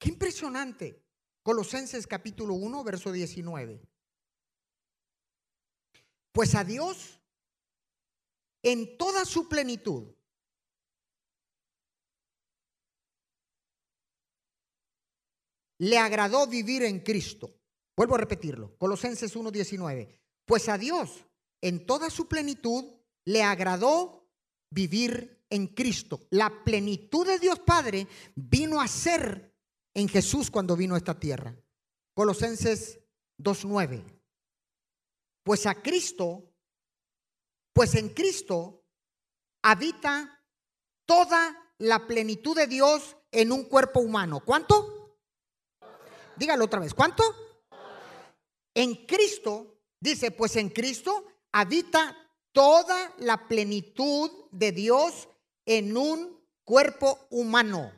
Qué 0.00 0.08
impresionante. 0.08 1.04
Colosenses 1.44 2.08
capítulo 2.08 2.54
1, 2.54 2.82
verso 2.82 3.12
19. 3.12 3.80
Pues 6.36 6.54
a 6.54 6.64
Dios, 6.64 7.18
en 8.62 8.98
toda 8.98 9.24
su 9.24 9.48
plenitud, 9.48 10.14
le 15.78 15.96
agradó 15.96 16.46
vivir 16.46 16.82
en 16.82 17.00
Cristo. 17.00 17.58
Vuelvo 17.96 18.16
a 18.16 18.18
repetirlo. 18.18 18.76
Colosenses 18.76 19.34
1:19. 19.34 20.20
Pues 20.44 20.68
a 20.68 20.76
Dios 20.76 21.24
en 21.62 21.86
toda 21.86 22.10
su 22.10 22.28
plenitud 22.28 22.84
le 23.24 23.42
agradó 23.42 24.28
vivir 24.70 25.42
en 25.48 25.68
Cristo. 25.68 26.20
La 26.28 26.64
plenitud 26.64 27.26
de 27.26 27.38
Dios 27.38 27.60
Padre 27.60 28.08
vino 28.34 28.82
a 28.82 28.88
ser 28.88 29.56
en 29.94 30.06
Jesús 30.06 30.50
cuando 30.50 30.76
vino 30.76 30.96
a 30.96 30.98
esta 30.98 31.18
tierra. 31.18 31.56
Colosenses 32.12 33.00
2.9. 33.38 34.15
Pues 35.46 35.64
a 35.66 35.80
Cristo, 35.80 36.52
pues 37.72 37.94
en 37.94 38.08
Cristo 38.08 38.82
habita 39.62 40.42
toda 41.06 41.72
la 41.78 42.04
plenitud 42.08 42.56
de 42.56 42.66
Dios 42.66 43.16
en 43.30 43.52
un 43.52 43.62
cuerpo 43.66 44.00
humano. 44.00 44.42
¿Cuánto? 44.44 45.20
Dígalo 46.34 46.64
otra 46.64 46.80
vez. 46.80 46.92
¿Cuánto? 46.94 47.22
En 48.74 49.06
Cristo, 49.06 49.78
dice, 50.00 50.32
pues 50.32 50.56
en 50.56 50.68
Cristo 50.68 51.24
habita 51.52 52.16
toda 52.50 53.14
la 53.18 53.46
plenitud 53.46 54.28
de 54.50 54.72
Dios 54.72 55.28
en 55.64 55.96
un 55.96 56.44
cuerpo 56.64 57.28
humano. 57.30 57.92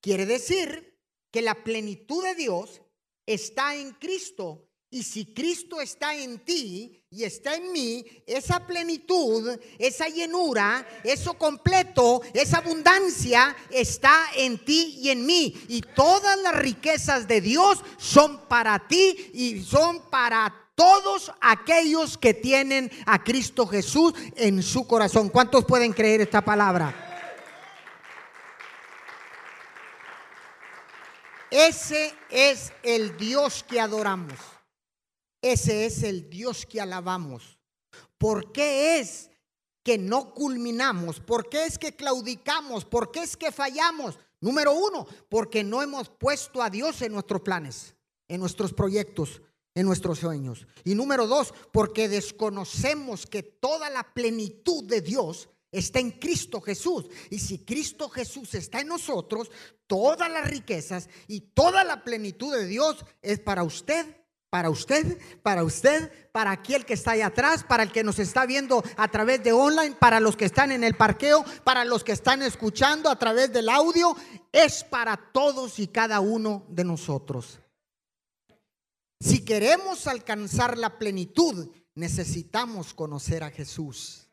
Quiere 0.00 0.24
decir 0.24 0.98
que 1.30 1.42
la 1.42 1.62
plenitud 1.62 2.24
de 2.24 2.34
Dios 2.36 2.80
está 3.26 3.74
en 3.74 3.92
Cristo. 3.92 4.71
Y 4.92 5.04
si 5.04 5.24
Cristo 5.24 5.80
está 5.80 6.14
en 6.14 6.38
ti 6.40 7.02
y 7.10 7.24
está 7.24 7.54
en 7.54 7.72
mí, 7.72 8.04
esa 8.26 8.66
plenitud, 8.66 9.58
esa 9.78 10.06
llenura, 10.06 10.86
eso 11.02 11.32
completo, 11.32 12.20
esa 12.34 12.58
abundancia 12.58 13.56
está 13.70 14.26
en 14.36 14.62
ti 14.62 14.98
y 14.98 15.08
en 15.08 15.24
mí. 15.24 15.54
Y 15.68 15.80
todas 15.80 16.38
las 16.40 16.54
riquezas 16.56 17.26
de 17.26 17.40
Dios 17.40 17.82
son 17.96 18.46
para 18.48 18.86
ti 18.86 19.30
y 19.32 19.62
son 19.62 20.10
para 20.10 20.54
todos 20.74 21.32
aquellos 21.40 22.18
que 22.18 22.34
tienen 22.34 22.90
a 23.06 23.24
Cristo 23.24 23.66
Jesús 23.66 24.12
en 24.36 24.62
su 24.62 24.86
corazón. 24.86 25.30
¿Cuántos 25.30 25.64
pueden 25.64 25.94
creer 25.94 26.20
esta 26.20 26.44
palabra? 26.44 26.94
Ese 31.50 32.12
es 32.28 32.74
el 32.82 33.16
Dios 33.16 33.64
que 33.66 33.80
adoramos. 33.80 34.51
Ese 35.42 35.86
es 35.86 36.04
el 36.04 36.30
Dios 36.30 36.64
que 36.64 36.80
alabamos. 36.80 37.58
¿Por 38.16 38.52
qué 38.52 39.00
es 39.00 39.30
que 39.82 39.98
no 39.98 40.32
culminamos? 40.32 41.18
¿Por 41.18 41.48
qué 41.48 41.66
es 41.66 41.78
que 41.78 41.96
claudicamos? 41.96 42.84
¿Por 42.84 43.10
qué 43.10 43.24
es 43.24 43.36
que 43.36 43.50
fallamos? 43.50 44.16
Número 44.40 44.72
uno, 44.72 45.06
porque 45.28 45.64
no 45.64 45.82
hemos 45.82 46.08
puesto 46.08 46.62
a 46.62 46.70
Dios 46.70 47.02
en 47.02 47.12
nuestros 47.12 47.42
planes, 47.42 47.94
en 48.28 48.40
nuestros 48.40 48.72
proyectos, 48.72 49.42
en 49.74 49.86
nuestros 49.86 50.20
sueños. 50.20 50.66
Y 50.84 50.94
número 50.94 51.26
dos, 51.26 51.52
porque 51.72 52.08
desconocemos 52.08 53.26
que 53.26 53.42
toda 53.42 53.90
la 53.90 54.14
plenitud 54.14 54.84
de 54.84 55.00
Dios 55.00 55.48
está 55.72 55.98
en 55.98 56.12
Cristo 56.12 56.60
Jesús. 56.60 57.06
Y 57.30 57.38
si 57.38 57.64
Cristo 57.64 58.08
Jesús 58.08 58.54
está 58.54 58.80
en 58.80 58.88
nosotros, 58.88 59.50
todas 59.86 60.30
las 60.30 60.48
riquezas 60.48 61.08
y 61.26 61.40
toda 61.40 61.82
la 61.82 62.04
plenitud 62.04 62.54
de 62.54 62.66
Dios 62.66 63.04
es 63.20 63.40
para 63.40 63.64
usted, 63.64 64.21
para 64.52 64.68
usted, 64.68 65.18
para 65.42 65.64
usted, 65.64 66.12
para 66.30 66.50
aquel 66.50 66.84
que 66.84 66.92
está 66.92 67.12
ahí 67.12 67.22
atrás, 67.22 67.64
para 67.64 67.84
el 67.84 67.90
que 67.90 68.04
nos 68.04 68.18
está 68.18 68.44
viendo 68.44 68.84
a 68.98 69.08
través 69.08 69.42
de 69.42 69.50
online, 69.50 69.96
para 69.98 70.20
los 70.20 70.36
que 70.36 70.44
están 70.44 70.72
en 70.72 70.84
el 70.84 70.94
parqueo, 70.94 71.42
para 71.64 71.86
los 71.86 72.04
que 72.04 72.12
están 72.12 72.42
escuchando 72.42 73.08
a 73.08 73.18
través 73.18 73.50
del 73.50 73.70
audio, 73.70 74.14
es 74.52 74.84
para 74.84 75.16
todos 75.32 75.78
y 75.78 75.86
cada 75.86 76.20
uno 76.20 76.66
de 76.68 76.84
nosotros. 76.84 77.60
Si 79.20 79.42
queremos 79.42 80.06
alcanzar 80.06 80.76
la 80.76 80.98
plenitud, 80.98 81.70
necesitamos 81.94 82.92
conocer 82.92 83.44
a 83.44 83.50
Jesús. 83.50 84.28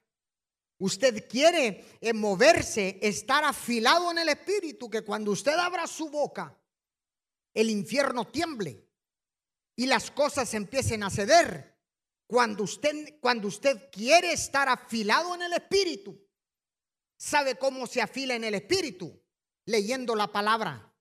Usted 0.79 1.29
quiere 1.29 1.85
eh, 2.01 2.11
moverse, 2.11 2.99
estar 3.01 3.45
afilado 3.45 4.11
en 4.11 4.17
el 4.17 4.27
espíritu, 4.27 4.89
que 4.89 5.03
cuando 5.03 5.31
usted 5.31 5.53
abra 5.53 5.87
su 5.87 6.09
boca, 6.09 6.53
el 7.53 7.69
infierno 7.69 8.27
tiemble 8.27 8.88
y 9.79 9.85
las 9.85 10.11
cosas 10.11 10.53
empiecen 10.55 11.03
a 11.03 11.09
ceder. 11.09 11.79
Cuando 12.27 12.65
usted, 12.65 13.17
cuando 13.21 13.47
usted 13.47 13.89
quiere 13.89 14.33
estar 14.33 14.67
afilado 14.67 15.33
en 15.35 15.43
el 15.43 15.53
espíritu, 15.53 16.21
¿sabe 17.17 17.55
cómo 17.55 17.87
se 17.87 18.01
afila 18.01 18.35
en 18.35 18.43
el 18.43 18.55
espíritu? 18.55 19.23
Leyendo 19.65 20.17
la 20.17 20.29
palabra. 20.33 20.93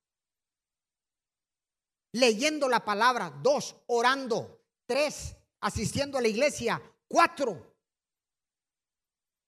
Leyendo 2.13 2.69
la 2.69 2.85
palabra. 2.85 3.31
Dos, 3.43 3.75
orando. 3.89 4.65
Tres, 4.87 5.35
asistiendo 5.61 6.17
a 6.17 6.23
la 6.23 6.29
iglesia. 6.29 6.81
Cuatro, 7.09 7.77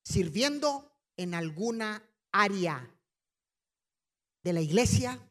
sirviendo 0.02 0.92
en 1.16 1.34
alguna 1.34 2.02
área 2.32 3.00
de 4.42 4.52
la 4.52 4.60
iglesia, 4.60 5.24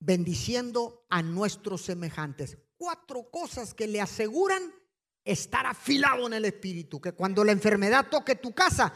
bendiciendo 0.00 1.06
a 1.10 1.22
nuestros 1.22 1.82
semejantes. 1.82 2.58
Cuatro 2.76 3.30
cosas 3.30 3.74
que 3.74 3.86
le 3.86 4.00
aseguran 4.00 4.74
estar 5.24 5.66
afilado 5.66 6.26
en 6.26 6.32
el 6.32 6.46
espíritu, 6.46 7.00
que 7.00 7.12
cuando 7.12 7.44
la 7.44 7.52
enfermedad 7.52 8.08
toque 8.10 8.34
tu 8.36 8.52
casa, 8.52 8.92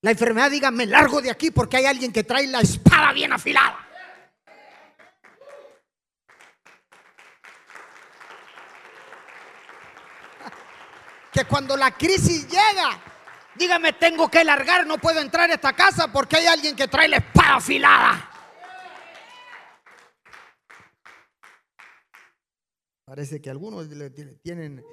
la 0.00 0.12
enfermedad 0.12 0.50
diga, 0.50 0.70
me 0.70 0.86
largo 0.86 1.20
de 1.20 1.30
aquí 1.30 1.50
porque 1.50 1.76
hay 1.76 1.86
alguien 1.86 2.12
que 2.12 2.22
trae 2.22 2.46
la 2.46 2.60
espada 2.60 3.12
bien 3.12 3.32
afilada. 3.32 3.84
que 11.32 11.44
cuando 11.46 11.76
la 11.76 11.90
crisis 11.90 12.46
llega, 12.46 13.02
dígame, 13.56 13.94
tengo 13.94 14.30
que 14.30 14.44
largar, 14.44 14.86
no 14.86 14.98
puedo 14.98 15.18
entrar 15.20 15.50
a 15.50 15.54
esta 15.54 15.72
casa 15.72 16.12
porque 16.12 16.36
hay 16.36 16.46
alguien 16.46 16.76
que 16.76 16.86
trae 16.86 17.08
la 17.08 17.16
espada 17.16 17.56
afilada. 17.56 18.27
Parece 23.08 23.40
que 23.40 23.48
algunos 23.48 23.88
tienen 24.42 24.84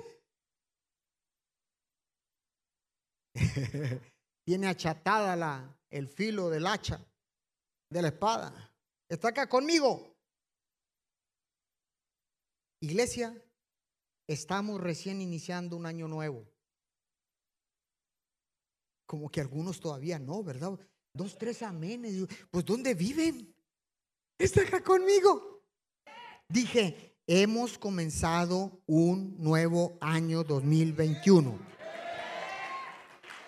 tiene 4.46 4.68
achatada 4.68 5.36
la, 5.36 5.78
el 5.90 6.08
filo 6.08 6.50
del 6.50 6.66
hacha 6.66 7.06
de 7.90 8.02
la 8.02 8.08
espada. 8.08 8.74
Está 9.10 9.28
acá 9.30 9.50
conmigo. 9.50 10.16
Iglesia, 12.80 13.36
Estamos 14.28 14.82
recién 14.82 15.22
iniciando 15.22 15.78
un 15.78 15.86
año 15.86 16.08
nuevo. 16.08 16.52
Como 19.06 19.30
que 19.30 19.40
algunos 19.40 19.80
todavía 19.80 20.18
no, 20.18 20.44
¿verdad? 20.44 20.80
Dos, 21.14 21.38
tres 21.38 21.62
amenes. 21.62 22.28
Pues 22.50 22.66
¿dónde 22.66 22.96
viven? 22.96 23.56
Está 24.40 24.64
acá 24.64 24.84
conmigo. 24.84 25.64
Dije, 26.50 27.15
hemos 27.28 27.78
comenzado 27.80 28.84
un 28.86 29.36
nuevo 29.40 29.98
año 30.00 30.44
2021. 30.44 31.58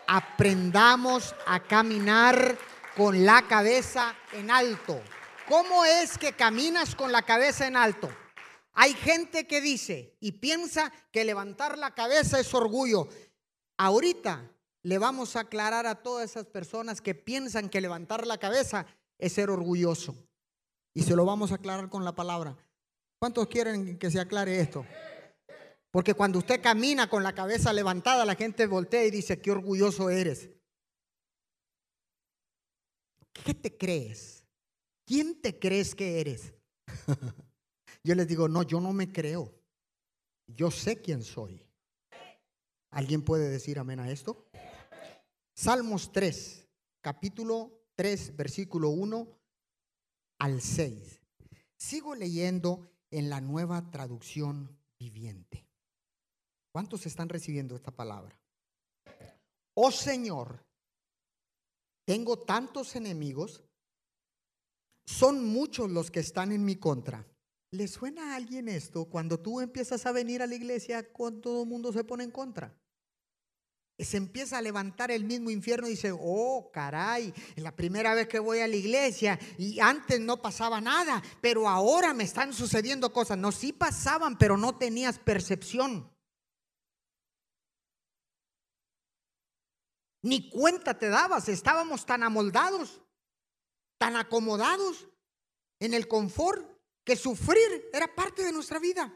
Aprendamos 0.08 1.36
a 1.46 1.60
caminar 1.60 2.58
con 2.96 3.26
la 3.26 3.48
cabeza 3.48 4.16
en 4.34 4.50
alto. 4.50 5.00
¿Cómo 5.48 5.86
es 5.86 6.18
que 6.18 6.34
caminas 6.34 6.96
con 6.96 7.12
la 7.12 7.22
cabeza 7.22 7.68
en 7.68 7.76
alto? 7.76 8.10
Hay 8.74 8.94
gente 8.94 9.48
que 9.48 9.62
dice 9.62 10.18
y 10.20 10.34
piensa 10.34 10.92
que 11.12 11.26
levantar 11.26 11.78
la 11.78 11.94
cabeza 11.94 12.40
es 12.40 12.54
orgullo. 12.54 13.08
Ahorita 13.78 14.52
le 14.82 14.98
vamos 14.98 15.36
a 15.36 15.42
aclarar 15.42 15.86
a 15.86 16.02
todas 16.02 16.32
esas 16.32 16.48
personas 16.48 17.02
que 17.02 17.14
piensan 17.14 17.70
que 17.70 17.82
levantar 17.82 18.26
la 18.26 18.38
cabeza 18.38 18.88
es 19.18 19.34
ser 19.34 19.50
orgulloso. 19.50 20.16
Y 20.94 21.04
se 21.04 21.16
lo 21.16 21.26
vamos 21.26 21.52
a 21.52 21.56
aclarar 21.56 21.90
con 21.90 22.06
la 22.06 22.16
palabra. 22.16 22.58
¿Cuántos 23.20 23.48
quieren 23.48 23.98
que 23.98 24.12
se 24.12 24.20
aclare 24.20 24.60
esto? 24.60 24.86
Porque 25.90 26.14
cuando 26.14 26.40
usted 26.40 26.62
camina 26.62 27.10
con 27.10 27.24
la 27.24 27.34
cabeza 27.34 27.74
levantada, 27.74 28.26
la 28.26 28.36
gente 28.36 28.68
voltea 28.68 29.06
y 29.06 29.12
dice, 29.12 29.42
qué 29.42 29.52
orgulloso 29.52 30.10
eres. 30.10 30.50
¿Qué 33.34 33.54
te 33.54 33.76
crees? 33.76 34.46
¿Quién 35.06 35.42
te 35.42 35.58
crees 35.58 35.96
que 35.96 36.20
eres? 36.20 36.54
Yo 38.04 38.16
les 38.16 38.28
digo, 38.28 38.48
no, 38.48 38.64
yo 38.64 38.80
no 38.80 38.94
me 38.94 39.12
creo. 39.12 39.54
Yo 40.48 40.72
sé 40.72 41.02
quién 41.02 41.24
soy. 41.24 41.62
¿Alguien 42.92 43.22
puede 43.22 43.50
decir 43.50 43.80
amén 43.80 44.00
a 44.00 44.10
esto? 44.10 44.50
Salmos 45.54 46.14
3, 46.14 46.68
capítulo 47.02 47.86
3, 47.96 48.38
versículo 48.38 48.90
1 48.90 49.28
al 50.40 50.62
6. 50.62 51.22
Sigo 51.76 52.16
leyendo 52.16 52.90
en 53.12 53.30
la 53.30 53.42
nueva 53.42 53.90
traducción 53.90 54.78
viviente. 55.00 55.68
¿Cuántos 56.72 57.06
están 57.06 57.30
recibiendo 57.30 57.76
esta 57.76 57.92
palabra? 57.92 58.40
Oh 59.74 59.92
Señor, 59.92 60.66
tengo 62.06 62.40
tantos 62.40 62.96
enemigos, 62.96 63.64
son 65.06 65.46
muchos 65.46 65.90
los 65.90 66.12
que 66.12 66.20
están 66.20 66.52
en 66.52 66.66
mi 66.66 66.76
contra. 66.76 67.28
¿Le 67.72 67.88
suena 67.88 68.32
a 68.32 68.36
alguien 68.36 68.70
esto 68.70 69.06
cuando 69.06 69.40
tú 69.40 69.60
empiezas 69.60 70.06
a 70.06 70.12
venir 70.12 70.42
a 70.42 70.48
la 70.48 70.56
iglesia 70.56 71.12
cuando 71.12 71.42
todo 71.42 71.64
el 71.64 71.70
mundo 71.70 71.92
se 71.92 72.04
pone 72.04 72.24
en 72.24 72.32
contra? 72.32 72.78
Se 74.00 74.18
empieza 74.18 74.60
a 74.60 74.62
levantar 74.62 75.10
el 75.10 75.24
mismo 75.24 75.50
infierno 75.50 75.88
y 75.88 75.92
dice, 75.92 76.12
oh, 76.14 76.70
caray, 76.72 77.34
es 77.56 77.64
la 77.64 77.76
primera 77.76 78.14
vez 78.14 78.28
que 78.28 78.38
voy 78.38 78.60
a 78.60 78.68
la 78.68 78.76
iglesia 78.76 79.40
y 79.58 79.80
antes 79.80 80.20
no 80.20 80.40
pasaba 80.40 80.80
nada, 80.80 81.24
pero 81.42 81.68
ahora 81.68 82.14
me 82.14 82.24
están 82.24 82.54
sucediendo 82.54 83.12
cosas. 83.12 83.40
No, 83.40 83.52
sí 83.52 83.74
pasaban, 83.74 84.38
pero 84.38 84.56
no 84.56 84.78
tenías 84.78 85.18
percepción. 85.18 86.12
Ni 90.22 90.50
cuenta 90.50 91.00
te 91.00 91.10
dabas, 91.10 91.50
estábamos 91.50 92.06
tan 92.06 92.22
amoldados, 92.22 93.02
tan 93.98 94.16
acomodados 94.16 95.08
en 95.80 95.94
el 95.94 96.08
confort 96.08 96.70
que 97.04 97.16
sufrir 97.16 97.90
era 97.94 98.14
parte 98.14 98.44
de 98.44 98.52
nuestra 98.52 98.78
vida. 98.78 99.12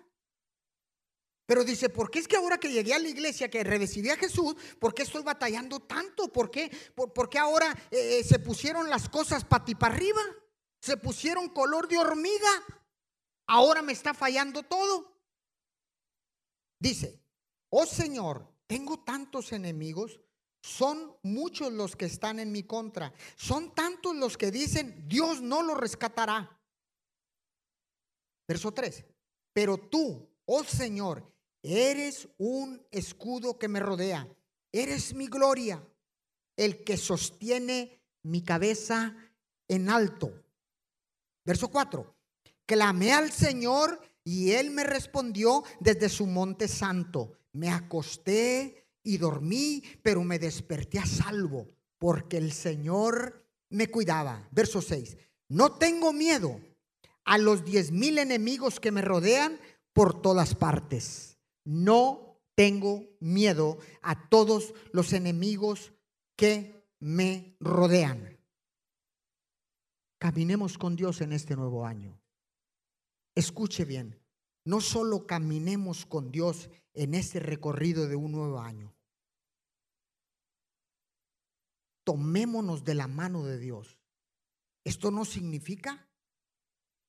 Pero 1.52 1.66
dice, 1.66 1.90
¿por 1.90 2.10
qué 2.10 2.20
es 2.20 2.30
que 2.30 2.38
ahora 2.38 2.58
que 2.58 2.72
llegué 2.72 2.94
a 2.94 3.00
la 3.00 3.10
iglesia, 3.10 3.50
que 3.50 3.62
recibí 3.66 4.10
a 4.10 4.16
Jesús, 4.16 4.56
¿por 4.80 4.94
qué 4.94 5.04
estoy 5.04 5.22
batallando 5.22 5.82
tanto? 5.82 6.32
¿Por 6.32 6.50
qué, 6.50 6.72
por, 6.96 7.12
ahora 7.38 7.78
eh, 7.92 8.24
se 8.24 8.40
pusieron 8.40 8.90
las 8.90 9.10
cosas 9.10 9.44
para 9.44 9.66
ti 9.66 9.76
para 9.76 9.94
arriba? 9.94 10.22
¿Se 10.80 10.96
pusieron 10.96 11.50
color 11.50 11.90
de 11.90 11.98
hormiga? 11.98 12.50
Ahora 13.48 13.82
me 13.82 13.92
está 13.92 14.14
fallando 14.14 14.64
todo. 14.64 15.14
Dice, 16.80 17.22
oh 17.68 17.86
Señor, 17.86 18.48
tengo 18.66 19.04
tantos 19.04 19.52
enemigos, 19.52 20.22
son 20.62 21.18
muchos 21.22 21.74
los 21.74 21.98
que 21.98 22.06
están 22.06 22.40
en 22.40 22.54
mi 22.54 22.64
contra, 22.64 23.14
son 23.36 23.76
tantos 23.76 24.16
los 24.16 24.38
que 24.38 24.52
dicen, 24.52 25.04
Dios 25.06 25.42
no 25.42 25.64
lo 25.64 25.76
rescatará. 25.76 26.58
Verso 28.48 28.72
3. 28.72 29.04
Pero 29.52 29.78
tú, 29.78 30.30
oh 30.46 30.64
Señor, 30.64 31.30
eres 31.64 32.30
un 32.38 32.86
escudo 32.92 33.58
que 33.58 33.68
me 33.68 33.80
rodea. 33.80 34.28
Eres 34.72 35.14
mi 35.14 35.28
gloria, 35.28 35.86
el 36.56 36.84
que 36.84 36.98
sostiene 36.98 38.02
mi 38.24 38.42
cabeza 38.42 39.16
en 39.68 39.90
alto. 39.90 40.34
Verso 41.44 41.70
4. 41.70 42.16
Clamé 42.66 43.14
al 43.14 43.32
Señor 43.32 44.00
y 44.24 44.52
él 44.52 44.72
me 44.72 44.84
respondió 44.84 45.64
desde 45.80 46.10
su 46.10 46.26
monte 46.28 46.68
santo. 46.68 47.34
Me 47.54 47.70
acosté 47.70 48.88
y 49.04 49.18
dormí, 49.18 49.84
pero 50.04 50.24
me 50.24 50.40
desperté 50.40 51.00
a 51.00 51.06
salvo, 51.06 51.68
porque 51.98 52.38
el 52.38 52.54
Señor 52.54 53.46
me 53.70 53.88
cuidaba. 53.90 54.48
Verso 54.52 54.82
6. 54.82 55.18
No 55.50 55.74
tengo 55.74 56.14
miedo 56.14 56.62
a 57.26 57.38
los 57.38 57.66
diez 57.66 57.92
mil 57.92 58.18
enemigos 58.18 58.80
que 58.80 58.92
me 58.92 59.02
rodean 59.02 59.60
por 59.94 60.22
todas 60.22 60.56
partes. 60.56 61.31
No 61.64 62.40
tengo 62.56 63.08
miedo 63.20 63.78
a 64.02 64.30
todos 64.30 64.74
los 64.92 65.14
enemigos 65.14 65.94
que 66.36 66.88
me 67.00 67.56
rodean. 67.60 68.40
Caminemos 70.20 70.78
con 70.78 70.96
Dios 70.96 71.22
en 71.22 71.34
este 71.34 71.56
nuevo 71.56 71.86
año. 71.86 72.22
Escuche 73.36 73.86
bien, 73.86 74.20
no 74.66 74.82
solo 74.82 75.26
caminemos 75.26 76.06
con 76.06 76.32
Dios 76.32 76.70
en 76.94 77.16
este 77.16 77.40
recorrido 77.40 78.08
de 78.08 78.16
un 78.16 78.32
nuevo 78.32 78.60
año. 78.60 78.94
Tomémonos 82.04 82.84
de 82.84 82.96
la 82.96 83.08
mano 83.08 83.44
de 83.46 83.58
Dios. 83.58 83.98
Esto 84.84 85.12
no 85.12 85.26
significa 85.26 86.10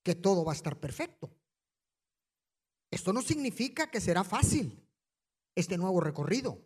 que 0.03 0.15
todo 0.15 0.45
va 0.45 0.53
a 0.53 0.57
estar 0.57 0.79
perfecto. 0.81 1.35
Esto 3.03 3.12
no 3.12 3.21
significa 3.21 3.91
que 3.91 4.01
será 4.01 4.23
fácil 4.23 4.81
este 5.57 5.77
nuevo 5.77 5.99
recorrido. 6.01 6.65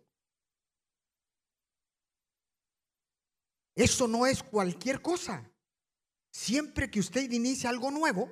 Eso 3.75 4.07
no 4.07 4.27
es 4.27 4.43
cualquier 4.43 5.01
cosa. 5.01 5.51
Siempre 6.31 6.91
que 6.91 7.01
usted 7.01 7.33
inicie 7.33 7.71
algo 7.71 7.91
nuevo, 7.91 8.31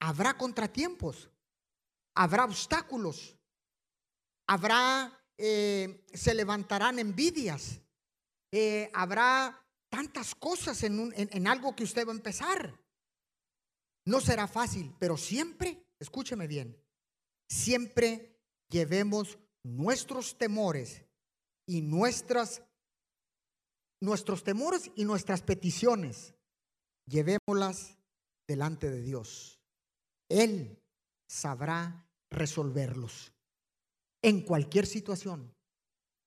habrá 0.00 0.36
contratiempos, 0.36 1.30
habrá 2.16 2.46
obstáculos, 2.46 3.38
habrá, 4.48 5.16
eh, 5.38 6.04
se 6.12 6.34
levantarán 6.34 6.98
envidias, 6.98 7.80
eh, 8.50 8.90
habrá 8.92 9.64
tantas 9.88 10.34
cosas 10.34 10.82
en, 10.82 11.14
en 11.14 11.46
algo 11.46 11.76
que 11.76 11.84
usted 11.84 12.04
va 12.04 12.10
a 12.10 12.16
empezar. 12.16 12.76
No 14.04 14.20
será 14.20 14.48
fácil, 14.48 14.92
pero 14.98 15.16
siempre, 15.16 15.86
escúcheme 16.00 16.48
bien, 16.48 16.83
siempre 17.48 18.38
llevemos 18.70 19.38
nuestros 19.62 20.36
temores 20.36 21.02
y 21.66 21.82
nuestras 21.82 22.62
nuestros 24.00 24.44
temores 24.44 24.90
y 24.94 25.04
nuestras 25.04 25.42
peticiones, 25.42 26.34
llevémoslas 27.06 27.96
delante 28.46 28.90
de 28.90 29.00
Dios. 29.00 29.58
Él 30.28 30.78
sabrá 31.26 32.06
resolverlos 32.30 33.32
en 34.22 34.42
cualquier 34.42 34.86
situación, 34.86 35.54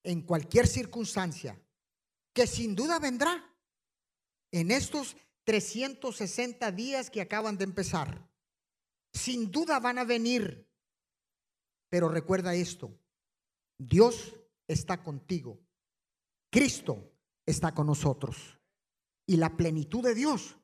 en 0.03 0.21
cualquier 0.21 0.67
circunstancia, 0.67 1.61
que 2.33 2.47
sin 2.47 2.75
duda 2.75 2.99
vendrá 2.99 3.55
en 4.51 4.71
estos 4.71 5.15
360 5.45 6.71
días 6.71 7.09
que 7.09 7.21
acaban 7.21 7.57
de 7.57 7.63
empezar. 7.63 8.29
Sin 9.13 9.51
duda 9.51 9.79
van 9.79 9.97
a 9.97 10.03
venir. 10.03 10.66
Pero 11.97 12.09
recuerda 12.09 12.53
esto, 12.53 12.95
Dios 13.75 14.35
está 14.67 15.01
contigo. 15.01 15.59
Cristo 16.51 17.11
está 17.43 17.73
con 17.73 17.87
nosotros. 17.87 18.59
Y 19.25 19.37
la 19.37 19.57
plenitud 19.57 20.03
de 20.03 20.13
Dios 20.13 20.59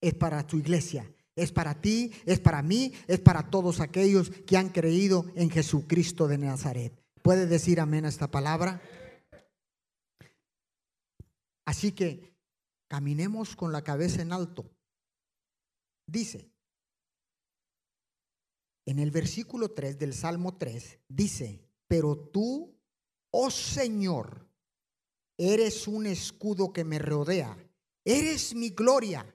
es 0.00 0.14
para 0.14 0.46
tu 0.46 0.56
iglesia, 0.56 1.14
es 1.36 1.52
para 1.52 1.82
ti, 1.82 2.10
es 2.24 2.40
para 2.40 2.62
mí, 2.62 2.94
es 3.06 3.20
para 3.20 3.50
todos 3.50 3.80
aquellos 3.80 4.30
que 4.30 4.56
han 4.56 4.70
creído 4.70 5.26
en 5.34 5.50
Jesucristo 5.50 6.26
de 6.26 6.38
Nazaret. 6.38 6.98
¿Puede 7.20 7.44
decir 7.44 7.80
amén 7.80 8.06
a 8.06 8.08
esta 8.08 8.30
palabra? 8.30 8.80
Así 11.66 11.92
que 11.92 12.34
caminemos 12.88 13.54
con 13.54 13.72
la 13.72 13.84
cabeza 13.84 14.22
en 14.22 14.32
alto. 14.32 14.74
Dice, 16.06 16.50
en 18.88 18.98
el 18.98 19.10
versículo 19.10 19.72
3 19.72 19.98
del 19.98 20.14
Salmo 20.14 20.56
3, 20.56 21.00
dice, 21.08 21.60
pero 21.86 22.16
tú, 22.16 22.74
oh 23.30 23.50
Señor, 23.50 24.48
eres 25.36 25.86
un 25.86 26.06
escudo 26.06 26.72
que 26.72 26.84
me 26.84 26.98
rodea, 26.98 27.54
eres 28.02 28.54
mi 28.54 28.70
gloria, 28.70 29.26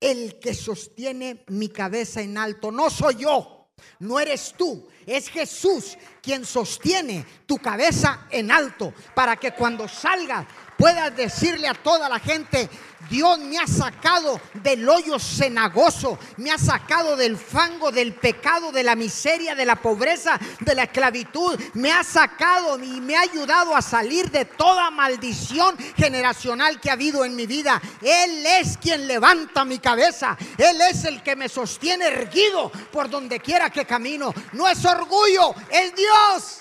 el 0.00 0.38
que 0.38 0.54
sostiene 0.54 1.44
mi 1.48 1.68
cabeza 1.68 2.22
en 2.22 2.38
alto, 2.38 2.72
no 2.72 2.88
soy 2.88 3.16
yo. 3.16 3.58
No 3.98 4.18
eres 4.20 4.54
tú, 4.56 4.88
es 5.06 5.28
Jesús 5.28 5.96
quien 6.22 6.44
sostiene 6.44 7.24
tu 7.46 7.56
cabeza 7.58 8.26
en 8.30 8.50
alto 8.50 8.92
para 9.14 9.36
que 9.36 9.52
cuando 9.52 9.88
salgas 9.88 10.46
puedas 10.80 11.14
decirle 11.14 11.68
a 11.68 11.74
toda 11.74 12.08
la 12.08 12.18
gente, 12.18 12.70
Dios 13.10 13.38
me 13.38 13.58
ha 13.58 13.66
sacado 13.66 14.40
del 14.54 14.88
hoyo 14.88 15.18
cenagoso, 15.18 16.18
me 16.38 16.50
ha 16.50 16.56
sacado 16.56 17.16
del 17.16 17.36
fango, 17.36 17.92
del 17.92 18.14
pecado, 18.14 18.72
de 18.72 18.82
la 18.82 18.94
miseria, 18.94 19.54
de 19.54 19.66
la 19.66 19.76
pobreza, 19.76 20.40
de 20.60 20.74
la 20.74 20.84
esclavitud, 20.84 21.60
me 21.74 21.92
ha 21.92 22.02
sacado 22.02 22.82
y 22.82 23.00
me 23.00 23.16
ha 23.16 23.20
ayudado 23.20 23.76
a 23.76 23.82
salir 23.82 24.30
de 24.30 24.46
toda 24.46 24.90
maldición 24.90 25.76
generacional 25.96 26.80
que 26.80 26.88
ha 26.88 26.94
habido 26.94 27.26
en 27.26 27.36
mi 27.36 27.46
vida. 27.46 27.80
Él 28.00 28.46
es 28.46 28.78
quien 28.78 29.06
levanta 29.06 29.66
mi 29.66 29.80
cabeza, 29.80 30.38
Él 30.56 30.80
es 30.80 31.04
el 31.04 31.22
que 31.22 31.36
me 31.36 31.50
sostiene 31.50 32.06
erguido 32.06 32.72
por 32.90 33.10
donde 33.10 33.38
quiera 33.40 33.68
que 33.68 33.84
camino. 33.84 34.32
No 34.52 34.66
es 34.66 34.82
orgullo, 34.84 35.54
es 35.70 35.94
Dios. 35.94 36.59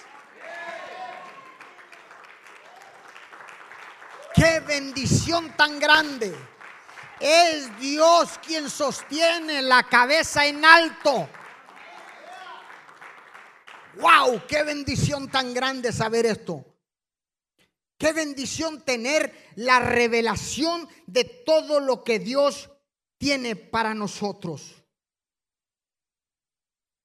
Qué 4.34 4.60
bendición 4.60 5.56
tan 5.56 5.80
grande. 5.80 6.36
Es 7.20 7.78
Dios 7.80 8.40
quien 8.46 8.70
sostiene 8.70 9.62
la 9.62 9.84
cabeza 9.84 10.46
en 10.46 10.64
alto. 10.64 11.28
Wow, 13.96 14.42
qué 14.48 14.64
bendición 14.64 15.30
tan 15.30 15.54
grande 15.54 15.92
saber 15.92 16.26
esto. 16.26 16.64
Qué 17.98 18.14
bendición 18.14 18.82
tener 18.86 19.52
la 19.56 19.80
revelación 19.82 20.88
de 21.06 21.26
todo 21.26 21.82
lo 21.82 22.04
que 22.04 22.20
Dios 22.20 22.70
tiene 23.18 23.58
para 23.58 23.94
nosotros. 23.94 24.76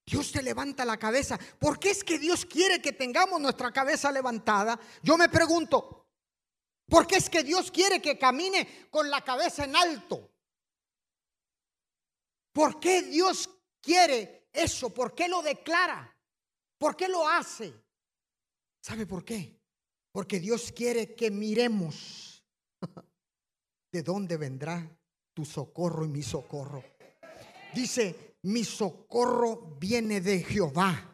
Dios 0.06 0.30
te 0.30 0.42
levanta 0.42 0.84
la 0.84 0.98
cabeza. 0.98 1.38
¿Por 1.58 1.80
qué 1.80 1.90
es 1.90 2.04
que 2.04 2.18
Dios 2.18 2.44
quiere 2.44 2.80
que 2.80 2.92
tengamos 2.92 3.40
nuestra 3.40 3.72
cabeza 3.72 4.12
levantada? 4.12 4.78
Yo 5.02 5.16
me 5.16 5.28
pregunto, 5.28 6.04
porque 6.88 7.16
es 7.16 7.31
que 7.31 7.42
Dios 7.42 7.70
quiere 7.70 8.01
que 8.01 8.18
camine 8.18 8.88
con 8.90 9.11
la 9.11 9.23
cabeza 9.23 9.64
en 9.64 9.77
alto. 9.77 10.31
¿Por 12.53 12.79
qué 12.79 13.03
Dios 13.03 13.51
quiere 13.81 14.49
eso? 14.53 14.92
¿Por 14.92 15.14
qué 15.14 15.29
lo 15.29 15.42
declara? 15.42 16.16
¿Por 16.79 16.97
qué 16.97 17.09
lo 17.09 17.27
hace? 17.29 17.73
¿Sabe 18.81 19.07
por 19.07 19.25
qué? 19.25 19.61
Porque 20.12 20.38
Dios 20.38 20.70
quiere 20.73 21.14
que 21.14 21.31
miremos 21.31 22.44
de 23.92 24.03
dónde 24.03 24.37
vendrá 24.37 24.88
tu 25.33 25.44
socorro 25.44 26.05
y 26.05 26.09
mi 26.09 26.23
socorro. 26.23 26.85
Dice, 27.75 28.37
mi 28.42 28.62
socorro 28.62 29.77
viene 29.81 30.20
de 30.20 30.44
Jehová 30.44 31.13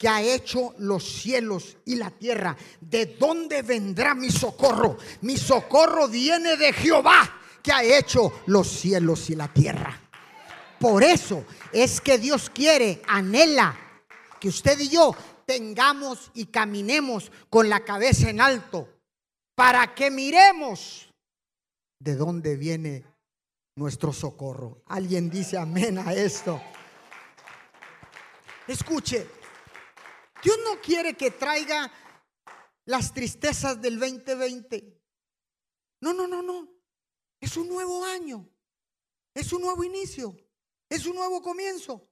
que 0.00 0.08
ha 0.08 0.22
hecho 0.22 0.74
los 0.78 1.04
cielos 1.04 1.76
y 1.84 1.96
la 1.96 2.10
tierra. 2.10 2.56
¿De 2.80 3.04
dónde 3.04 3.60
vendrá 3.60 4.14
mi 4.14 4.30
socorro? 4.30 4.96
Mi 5.20 5.36
socorro 5.36 6.08
viene 6.08 6.56
de 6.56 6.72
Jehová, 6.72 7.30
que 7.62 7.70
ha 7.70 7.84
hecho 7.84 8.40
los 8.46 8.66
cielos 8.66 9.28
y 9.28 9.36
la 9.36 9.52
tierra. 9.52 10.00
Por 10.78 11.02
eso 11.04 11.44
es 11.70 12.00
que 12.00 12.16
Dios 12.16 12.48
quiere, 12.48 13.02
anhela 13.06 13.76
que 14.40 14.48
usted 14.48 14.78
y 14.80 14.88
yo 14.88 15.14
tengamos 15.44 16.30
y 16.32 16.46
caminemos 16.46 17.30
con 17.50 17.68
la 17.68 17.80
cabeza 17.80 18.30
en 18.30 18.40
alto 18.40 18.88
para 19.54 19.94
que 19.94 20.10
miremos 20.10 21.12
de 21.98 22.16
dónde 22.16 22.56
viene 22.56 23.04
nuestro 23.76 24.14
socorro. 24.14 24.80
Alguien 24.86 25.28
dice 25.28 25.58
amén 25.58 25.98
a 25.98 26.14
esto. 26.14 26.58
Escuche, 28.66 29.39
Dios 30.42 30.56
no 30.64 30.80
quiere 30.80 31.16
que 31.16 31.30
traiga 31.30 31.92
las 32.84 33.12
tristezas 33.12 33.80
del 33.80 33.98
2020. 33.98 35.00
No, 36.00 36.12
no, 36.12 36.26
no, 36.26 36.42
no. 36.42 36.68
Es 37.40 37.56
un 37.56 37.68
nuevo 37.68 38.04
año. 38.04 38.48
Es 39.34 39.52
un 39.52 39.62
nuevo 39.62 39.84
inicio. 39.84 40.36
Es 40.88 41.06
un 41.06 41.16
nuevo 41.16 41.40
comienzo. 41.42 42.08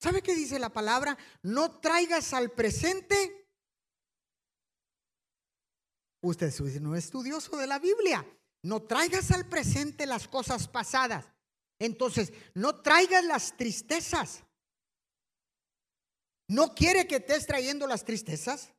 ¿Sabe 0.00 0.22
qué 0.22 0.34
dice 0.34 0.58
la 0.58 0.70
palabra? 0.70 1.16
No 1.42 1.78
traigas 1.80 2.32
al 2.32 2.50
presente. 2.50 3.48
Usted 6.22 6.48
es 6.48 6.60
estudioso 6.60 7.56
de 7.56 7.66
la 7.66 7.78
Biblia. 7.78 8.26
No 8.62 8.82
traigas 8.82 9.30
al 9.30 9.48
presente 9.48 10.06
las 10.06 10.26
cosas 10.28 10.68
pasadas. 10.68 11.26
Entonces, 11.78 12.32
no 12.54 12.80
traigas 12.82 13.24
las 13.24 13.56
tristezas. 13.56 14.42
¿No 16.50 16.74
quiere 16.74 17.06
que 17.06 17.16
estés 17.16 17.46
trayendo 17.46 17.86
las 17.86 18.04
tristezas? 18.04 18.72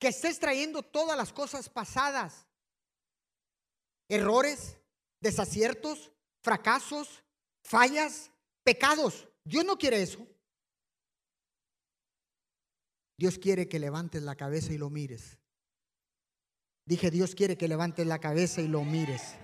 Que 0.00 0.08
estés 0.08 0.40
trayendo 0.40 0.82
todas 0.82 1.16
las 1.16 1.32
cosas 1.32 1.68
pasadas. 1.68 2.48
Errores, 4.08 4.78
desaciertos, 5.20 6.10
fracasos, 6.42 7.22
fallas, 7.62 8.32
pecados. 8.64 9.28
Dios 9.44 9.64
no 9.64 9.78
quiere 9.78 10.02
eso. 10.02 10.26
Dios 13.16 13.38
quiere 13.38 13.68
que 13.68 13.78
levantes 13.78 14.24
la 14.24 14.34
cabeza 14.34 14.72
y 14.72 14.78
lo 14.78 14.90
mires. 14.90 15.38
Dije, 16.84 17.12
Dios 17.12 17.36
quiere 17.36 17.56
que 17.56 17.68
levantes 17.68 18.08
la 18.08 18.18
cabeza 18.18 18.60
y 18.60 18.66
lo 18.66 18.82
mires. 18.82 19.36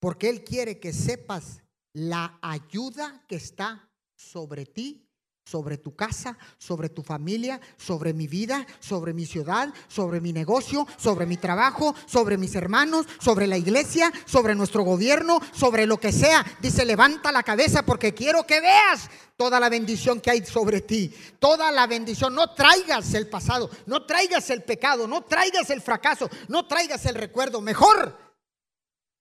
Porque 0.00 0.30
Él 0.30 0.42
quiere 0.42 0.80
que 0.80 0.94
sepas 0.94 1.62
la 1.92 2.38
ayuda 2.40 3.26
que 3.28 3.36
está 3.36 3.90
sobre 4.16 4.64
ti 4.64 5.03
sobre 5.44 5.76
tu 5.76 5.94
casa, 5.94 6.36
sobre 6.58 6.88
tu 6.88 7.02
familia, 7.02 7.60
sobre 7.76 8.14
mi 8.14 8.26
vida, 8.26 8.66
sobre 8.80 9.12
mi 9.12 9.26
ciudad, 9.26 9.72
sobre 9.88 10.20
mi 10.20 10.32
negocio, 10.32 10.86
sobre 10.96 11.26
mi 11.26 11.36
trabajo, 11.36 11.94
sobre 12.06 12.38
mis 12.38 12.54
hermanos, 12.54 13.06
sobre 13.20 13.46
la 13.46 13.58
iglesia, 13.58 14.10
sobre 14.24 14.54
nuestro 14.54 14.82
gobierno, 14.82 15.40
sobre 15.52 15.86
lo 15.86 15.98
que 15.98 16.12
sea. 16.12 16.44
Dice, 16.60 16.84
levanta 16.84 17.30
la 17.30 17.42
cabeza 17.42 17.84
porque 17.84 18.14
quiero 18.14 18.46
que 18.46 18.60
veas 18.60 19.10
toda 19.36 19.60
la 19.60 19.68
bendición 19.68 20.20
que 20.20 20.30
hay 20.30 20.44
sobre 20.44 20.80
ti. 20.80 21.12
Toda 21.38 21.70
la 21.70 21.86
bendición. 21.86 22.34
No 22.34 22.54
traigas 22.54 23.12
el 23.14 23.28
pasado, 23.28 23.70
no 23.86 24.06
traigas 24.06 24.48
el 24.50 24.62
pecado, 24.62 25.06
no 25.06 25.24
traigas 25.24 25.68
el 25.70 25.82
fracaso, 25.82 26.30
no 26.48 26.66
traigas 26.66 27.04
el 27.06 27.16
recuerdo. 27.16 27.60
Mejor, 27.60 28.16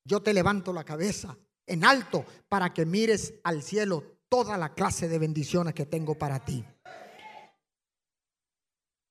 yo 0.06 0.22
te 0.22 0.34
levanto 0.34 0.72
la 0.72 0.84
cabeza 0.84 1.38
en 1.68 1.84
alto 1.84 2.26
para 2.50 2.74
que 2.74 2.86
mires 2.86 3.34
al 3.44 3.64
cielo 3.64 4.04
toda 4.34 4.58
la 4.58 4.74
clase 4.74 5.08
de 5.08 5.20
bendiciones 5.20 5.76
que 5.76 5.86
tengo 5.86 6.18
para 6.18 6.44
ti. 6.44 6.66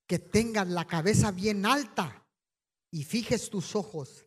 Que 0.05 0.19
tengas 0.19 0.67
la 0.67 0.85
cabeza 0.85 1.31
bien 1.31 1.65
alta 1.65 2.27
y 2.91 3.05
fijes 3.05 3.49
tus 3.49 3.77
ojos 3.77 4.27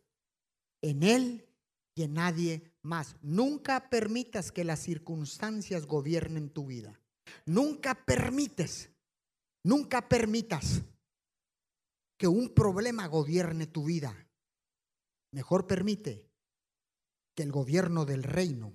en 0.80 1.02
Él 1.02 1.54
y 1.94 2.04
en 2.04 2.14
nadie 2.14 2.72
más. 2.80 3.14
Nunca 3.20 3.90
permitas 3.90 4.50
que 4.50 4.64
las 4.64 4.80
circunstancias 4.80 5.84
gobiernen 5.84 6.48
tu 6.48 6.64
vida. 6.64 6.98
Nunca 7.44 8.06
permites, 8.06 8.88
nunca 9.64 10.08
permitas 10.08 10.80
que 12.16 12.26
un 12.26 12.54
problema 12.54 13.06
gobierne 13.06 13.66
tu 13.66 13.84
vida. 13.84 14.30
Mejor 15.30 15.66
permite 15.66 16.26
que 17.34 17.42
el 17.42 17.52
gobierno 17.52 18.06
del 18.06 18.22
reino 18.22 18.72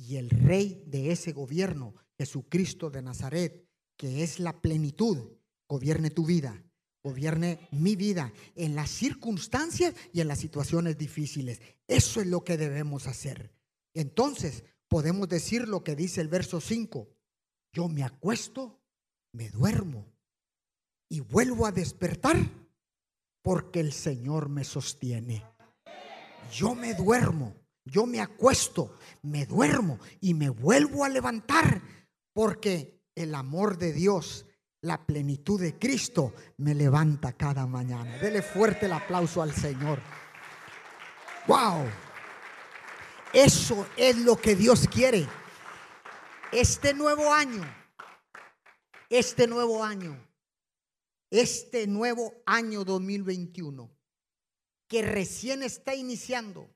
y 0.00 0.16
el 0.16 0.30
rey 0.30 0.82
de 0.86 1.12
ese 1.12 1.32
gobierno, 1.32 1.94
Jesucristo 2.16 2.88
de 2.88 3.02
Nazaret, 3.02 3.68
que 3.98 4.22
es 4.22 4.40
la 4.40 4.62
plenitud, 4.62 5.36
gobierne 5.68 6.08
tu 6.08 6.24
vida, 6.24 6.64
gobierne 7.02 7.68
mi 7.70 7.96
vida 7.96 8.32
en 8.54 8.74
las 8.74 8.88
circunstancias 8.88 9.94
y 10.14 10.22
en 10.22 10.28
las 10.28 10.38
situaciones 10.38 10.96
difíciles. 10.96 11.60
Eso 11.86 12.22
es 12.22 12.26
lo 12.26 12.44
que 12.44 12.56
debemos 12.56 13.06
hacer. 13.06 13.52
Entonces, 13.92 14.64
podemos 14.88 15.28
decir 15.28 15.68
lo 15.68 15.84
que 15.84 15.96
dice 15.96 16.22
el 16.22 16.28
verso 16.28 16.62
5. 16.62 17.06
Yo 17.74 17.88
me 17.88 18.02
acuesto, 18.02 18.80
me 19.32 19.50
duermo 19.50 20.10
y 21.10 21.20
vuelvo 21.20 21.66
a 21.66 21.72
despertar 21.72 22.38
porque 23.42 23.80
el 23.80 23.92
Señor 23.92 24.48
me 24.48 24.64
sostiene. 24.64 25.44
Yo 26.52 26.74
me 26.74 26.94
duermo 26.94 27.59
yo 27.84 28.06
me 28.06 28.20
acuesto, 28.20 28.96
me 29.22 29.46
duermo 29.46 29.98
y 30.20 30.34
me 30.34 30.50
vuelvo 30.50 31.04
a 31.04 31.08
levantar 31.08 31.82
porque 32.32 33.00
el 33.14 33.34
amor 33.34 33.78
de 33.78 33.92
Dios, 33.92 34.46
la 34.82 35.04
plenitud 35.04 35.60
de 35.60 35.78
Cristo 35.78 36.32
me 36.56 36.74
levanta 36.74 37.32
cada 37.32 37.66
mañana. 37.66 38.16
Dele 38.18 38.42
fuerte 38.42 38.86
el 38.86 38.92
aplauso 38.92 39.42
al 39.42 39.54
Señor. 39.54 40.00
Wow. 41.46 41.86
Eso 43.32 43.86
es 43.96 44.16
lo 44.16 44.36
que 44.36 44.56
Dios 44.56 44.88
quiere. 44.88 45.26
Este 46.52 46.94
nuevo 46.94 47.32
año, 47.32 47.62
este 49.08 49.46
nuevo 49.46 49.84
año, 49.84 50.18
este 51.30 51.86
nuevo 51.86 52.32
año 52.44 52.84
2021, 52.84 53.90
que 54.88 55.02
recién 55.02 55.62
está 55.62 55.94
iniciando, 55.94 56.68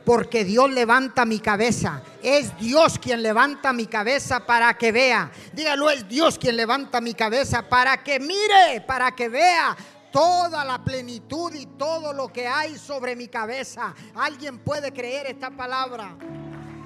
Porque 0.04 0.44
Dios 0.44 0.70
levanta 0.70 1.24
mi 1.24 1.38
cabeza. 1.38 2.02
Es 2.22 2.56
Dios 2.58 2.98
quien 2.98 3.22
levanta 3.22 3.72
mi 3.72 3.86
cabeza 3.86 4.44
para 4.44 4.74
que 4.74 4.92
vea. 4.92 5.30
Dígalo, 5.52 5.90
es 5.90 6.08
Dios 6.08 6.38
quien 6.38 6.56
levanta 6.56 7.00
mi 7.00 7.14
cabeza 7.14 7.68
para 7.68 8.02
que 8.02 8.18
mire, 8.18 8.80
para 8.86 9.12
que 9.12 9.28
vea 9.28 9.76
toda 10.12 10.64
la 10.64 10.84
plenitud 10.84 11.52
y 11.54 11.66
todo 11.66 12.12
lo 12.12 12.32
que 12.32 12.46
hay 12.46 12.76
sobre 12.76 13.16
mi 13.16 13.28
cabeza. 13.28 13.94
¿Alguien 14.14 14.58
puede 14.58 14.92
creer 14.92 15.26
esta 15.26 15.50
palabra? 15.50 16.14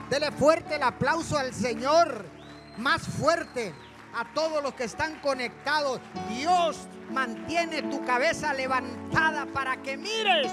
Dele 0.08 0.30
fuerte 0.30 0.76
el 0.76 0.82
aplauso 0.84 1.36
al 1.36 1.52
Señor, 1.52 2.24
más 2.78 3.02
fuerte 3.02 3.74
a 4.14 4.32
todos 4.32 4.62
los 4.62 4.74
que 4.74 4.84
están 4.84 5.18
conectados. 5.20 6.00
Dios 6.28 6.86
mantiene 7.10 7.82
tu 7.82 8.04
cabeza 8.04 8.54
levantada 8.54 9.46
para 9.46 9.82
que 9.82 9.96
mires, 9.96 10.52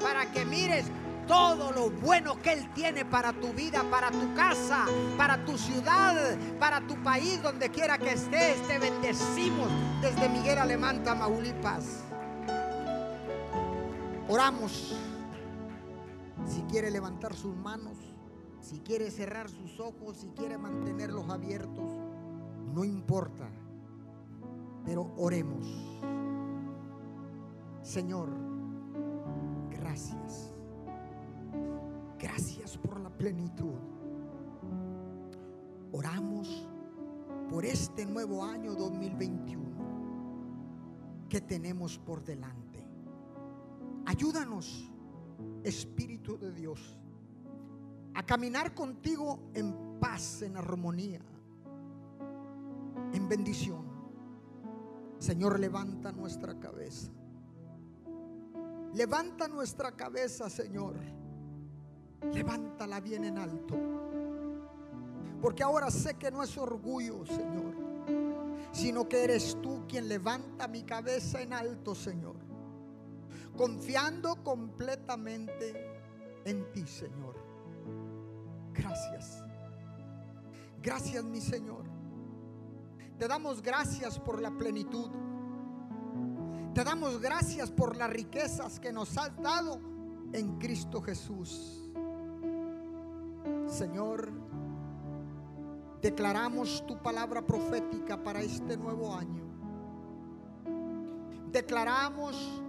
para 0.00 0.30
que 0.30 0.44
mires 0.44 0.86
todo 1.28 1.70
lo 1.70 1.90
bueno 1.90 2.40
que 2.40 2.54
Él 2.54 2.72
tiene 2.72 3.04
para 3.04 3.32
tu 3.32 3.52
vida, 3.52 3.84
para 3.90 4.10
tu 4.10 4.34
casa, 4.34 4.86
para 5.16 5.44
tu 5.44 5.56
ciudad, 5.56 6.36
para 6.58 6.84
tu 6.86 7.00
país, 7.04 7.40
donde 7.42 7.70
quiera 7.70 7.98
que 7.98 8.14
estés. 8.14 8.66
Te 8.66 8.78
bendecimos 8.78 9.68
desde 10.00 10.28
Miguel 10.28 10.58
Alemán, 10.58 11.04
Tamaulipas. 11.04 12.02
Oramos. 14.28 14.96
Si 16.46 16.62
quiere 16.62 16.90
levantar 16.90 17.34
sus 17.34 17.54
manos, 17.54 17.96
si 18.60 18.80
quiere 18.80 19.10
cerrar 19.10 19.50
sus 19.50 19.78
ojos, 19.78 20.16
si 20.16 20.28
quiere 20.30 20.56
mantenerlos 20.56 21.28
abiertos, 21.28 21.92
no 22.74 22.84
importa. 22.84 23.48
Pero 24.84 25.12
oremos. 25.18 25.66
Señor, 27.82 28.30
gracias. 29.70 30.57
Gracias 32.18 32.76
por 32.76 32.98
la 32.98 33.10
plenitud. 33.10 33.74
Oramos 35.92 36.68
por 37.48 37.64
este 37.64 38.04
nuevo 38.04 38.44
año 38.44 38.74
2021 38.74 39.68
que 41.28 41.40
tenemos 41.40 41.96
por 41.98 42.24
delante. 42.24 42.84
Ayúdanos, 44.06 44.90
Espíritu 45.62 46.36
de 46.36 46.52
Dios, 46.52 46.98
a 48.14 48.24
caminar 48.24 48.74
contigo 48.74 49.50
en 49.54 50.00
paz, 50.00 50.42
en 50.42 50.56
armonía, 50.56 51.20
en 53.12 53.28
bendición. 53.28 53.86
Señor, 55.18 55.60
levanta 55.60 56.10
nuestra 56.10 56.58
cabeza. 56.58 57.12
Levanta 58.94 59.46
nuestra 59.46 59.92
cabeza, 59.92 60.50
Señor 60.50 61.17
Levántala 62.32 63.00
bien 63.00 63.24
en 63.24 63.38
alto. 63.38 63.76
Porque 65.40 65.62
ahora 65.62 65.90
sé 65.90 66.14
que 66.14 66.30
no 66.30 66.42
es 66.42 66.56
orgullo, 66.58 67.24
Señor, 67.24 67.74
sino 68.72 69.08
que 69.08 69.24
eres 69.24 69.56
tú 69.62 69.84
quien 69.88 70.08
levanta 70.08 70.66
mi 70.66 70.82
cabeza 70.82 71.40
en 71.40 71.52
alto, 71.52 71.94
Señor. 71.94 72.36
Confiando 73.56 74.42
completamente 74.42 75.74
en 76.44 76.70
ti, 76.72 76.86
Señor. 76.86 77.36
Gracias. 78.72 79.44
Gracias, 80.82 81.24
mi 81.24 81.40
Señor. 81.40 81.84
Te 83.18 83.26
damos 83.26 83.62
gracias 83.62 84.18
por 84.18 84.40
la 84.40 84.50
plenitud. 84.50 85.10
Te 86.74 86.84
damos 86.84 87.20
gracias 87.20 87.70
por 87.70 87.96
las 87.96 88.10
riquezas 88.10 88.78
que 88.78 88.92
nos 88.92 89.18
has 89.18 89.36
dado 89.42 89.80
en 90.32 90.58
Cristo 90.58 91.02
Jesús. 91.02 91.87
Señor, 93.68 94.30
declaramos 96.00 96.84
tu 96.86 96.96
palabra 97.02 97.42
profética 97.42 98.16
para 98.16 98.40
este 98.40 98.76
nuevo 98.76 99.14
año. 99.14 99.44
Declaramos 101.52 102.62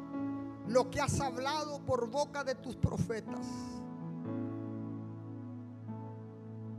lo 0.67 0.89
que 0.89 0.99
has 1.01 1.19
hablado 1.21 1.79
por 1.85 2.09
boca 2.09 2.43
de 2.43 2.55
tus 2.55 2.75
profetas. 2.75 3.47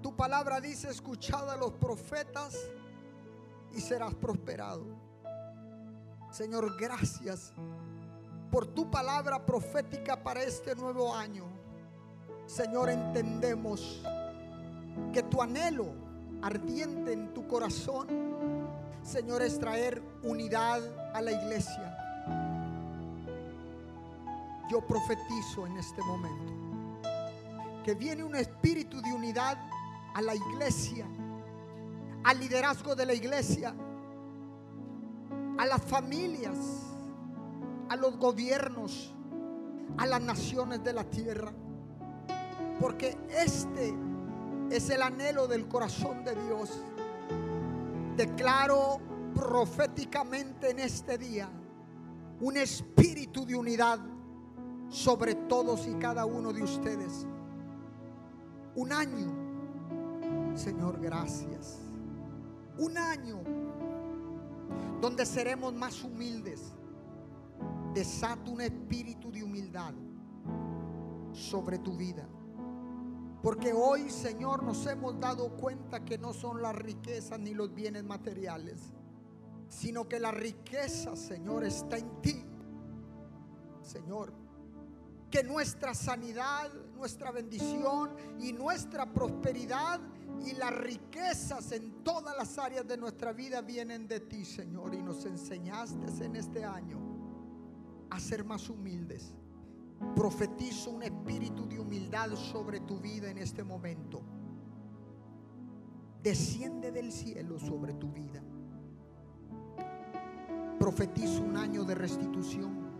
Tu 0.02 0.14
palabra 0.14 0.60
dice, 0.60 0.90
escuchad 0.90 1.50
a 1.50 1.56
los 1.56 1.72
profetas 1.72 2.56
y 3.74 3.80
serás 3.80 4.14
prosperado. 4.14 4.84
Señor, 6.30 6.76
gracias 6.78 7.52
por 8.50 8.66
tu 8.66 8.90
palabra 8.90 9.44
profética 9.44 10.22
para 10.22 10.42
este 10.42 10.74
nuevo 10.74 11.14
año. 11.14 11.59
Señor, 12.50 12.90
entendemos 12.90 14.02
que 15.12 15.22
tu 15.22 15.40
anhelo 15.40 15.86
ardiente 16.42 17.12
en 17.12 17.32
tu 17.32 17.46
corazón, 17.46 18.08
Señor, 19.04 19.40
es 19.42 19.60
traer 19.60 20.02
unidad 20.24 20.80
a 21.14 21.20
la 21.20 21.30
iglesia. 21.30 21.96
Yo 24.68 24.84
profetizo 24.84 25.64
en 25.64 25.76
este 25.76 26.02
momento 26.02 26.52
que 27.84 27.94
viene 27.94 28.24
un 28.24 28.34
espíritu 28.34 29.00
de 29.00 29.12
unidad 29.12 29.56
a 30.12 30.20
la 30.20 30.34
iglesia, 30.34 31.06
al 32.24 32.40
liderazgo 32.40 32.96
de 32.96 33.06
la 33.06 33.14
iglesia, 33.14 33.72
a 35.56 35.66
las 35.66 35.82
familias, 35.82 36.58
a 37.88 37.94
los 37.94 38.18
gobiernos, 38.18 39.14
a 39.96 40.04
las 40.04 40.20
naciones 40.20 40.82
de 40.82 40.92
la 40.92 41.04
tierra. 41.04 41.52
Porque 42.80 43.16
este 43.28 43.94
es 44.70 44.88
el 44.88 45.02
anhelo 45.02 45.46
del 45.46 45.68
corazón 45.68 46.24
de 46.24 46.34
Dios. 46.46 46.82
Declaro 48.16 48.98
proféticamente 49.34 50.70
en 50.70 50.78
este 50.78 51.18
día 51.18 51.48
un 52.40 52.56
espíritu 52.56 53.44
de 53.44 53.54
unidad 53.54 54.00
sobre 54.88 55.34
todos 55.34 55.86
y 55.86 55.94
cada 55.94 56.24
uno 56.24 56.52
de 56.52 56.62
ustedes. 56.62 57.26
Un 58.74 58.92
año, 58.92 59.30
Señor, 60.54 60.98
gracias. 61.00 61.78
Un 62.78 62.96
año 62.96 63.42
donde 65.00 65.26
seremos 65.26 65.74
más 65.74 66.02
humildes. 66.02 66.72
Desata 67.92 68.50
un 68.50 68.62
espíritu 68.62 69.30
de 69.30 69.42
humildad 69.42 69.92
sobre 71.32 71.78
tu 71.78 71.94
vida. 71.96 72.26
Porque 73.42 73.72
hoy, 73.72 74.10
Señor, 74.10 74.62
nos 74.62 74.86
hemos 74.86 75.18
dado 75.18 75.48
cuenta 75.56 76.04
que 76.04 76.18
no 76.18 76.32
son 76.34 76.60
las 76.60 76.74
riquezas 76.74 77.38
ni 77.40 77.54
los 77.54 77.74
bienes 77.74 78.04
materiales, 78.04 78.92
sino 79.68 80.08
que 80.08 80.20
la 80.20 80.30
riqueza, 80.30 81.16
Señor, 81.16 81.64
está 81.64 81.96
en 81.96 82.20
ti. 82.20 82.44
Señor, 83.82 84.34
que 85.30 85.42
nuestra 85.42 85.94
sanidad, 85.94 86.70
nuestra 86.94 87.30
bendición 87.30 88.10
y 88.38 88.52
nuestra 88.52 89.10
prosperidad 89.10 90.00
y 90.44 90.52
las 90.52 90.76
riquezas 90.76 91.72
en 91.72 92.04
todas 92.04 92.36
las 92.36 92.58
áreas 92.58 92.86
de 92.86 92.98
nuestra 92.98 93.32
vida 93.32 93.62
vienen 93.62 94.06
de 94.06 94.20
ti, 94.20 94.44
Señor. 94.44 94.94
Y 94.94 95.02
nos 95.02 95.24
enseñaste 95.24 96.24
en 96.24 96.36
este 96.36 96.62
año 96.62 96.98
a 98.10 98.20
ser 98.20 98.44
más 98.44 98.68
humildes 98.68 99.32
Profetizo 100.14 100.90
un 100.90 101.02
espíritu 101.02 101.66
de 101.66 101.78
humildad 101.78 102.30
sobre 102.34 102.80
tu 102.80 102.98
vida 102.98 103.30
en 103.30 103.38
este 103.38 103.62
momento. 103.62 104.22
Desciende 106.22 106.90
del 106.90 107.12
cielo 107.12 107.58
sobre 107.58 107.94
tu 107.94 108.10
vida. 108.10 108.42
Profetizo 110.78 111.42
un 111.42 111.56
año 111.56 111.84
de 111.84 111.94
restitución. 111.94 112.90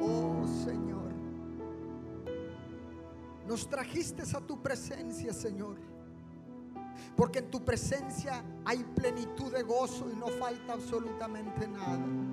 Oh 0.00 0.46
Señor, 0.64 1.12
nos 3.46 3.68
trajiste 3.68 4.22
a 4.36 4.40
tu 4.40 4.62
presencia, 4.62 5.32
Señor. 5.32 5.76
Porque 7.16 7.40
en 7.40 7.50
tu 7.50 7.64
presencia 7.64 8.44
hay 8.64 8.84
plenitud 8.84 9.52
de 9.52 9.62
gozo 9.62 10.08
y 10.10 10.16
no 10.16 10.28
falta 10.28 10.72
absolutamente 10.72 11.68
nada. 11.68 12.31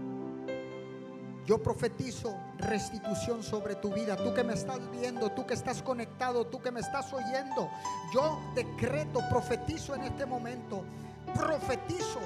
Yo 1.50 1.58
profetizo 1.58 2.38
restitución 2.60 3.42
sobre 3.42 3.74
tu 3.74 3.92
vida. 3.92 4.16
Tú 4.16 4.36
que 4.36 4.44
me 4.44 4.54
estás 4.54 4.80
viendo, 4.92 5.32
tú 5.32 5.48
que 5.48 5.56
estás 5.56 5.82
conectado, 5.82 6.46
tú 6.46 6.62
que 6.62 6.70
me 6.70 6.80
estás 6.80 7.12
oyendo. 7.12 7.72
Yo 8.14 8.40
decreto, 8.54 9.20
profetizo 9.32 9.96
en 9.96 10.04
este 10.04 10.28
momento. 10.28 10.84
Profetizo 11.34 12.20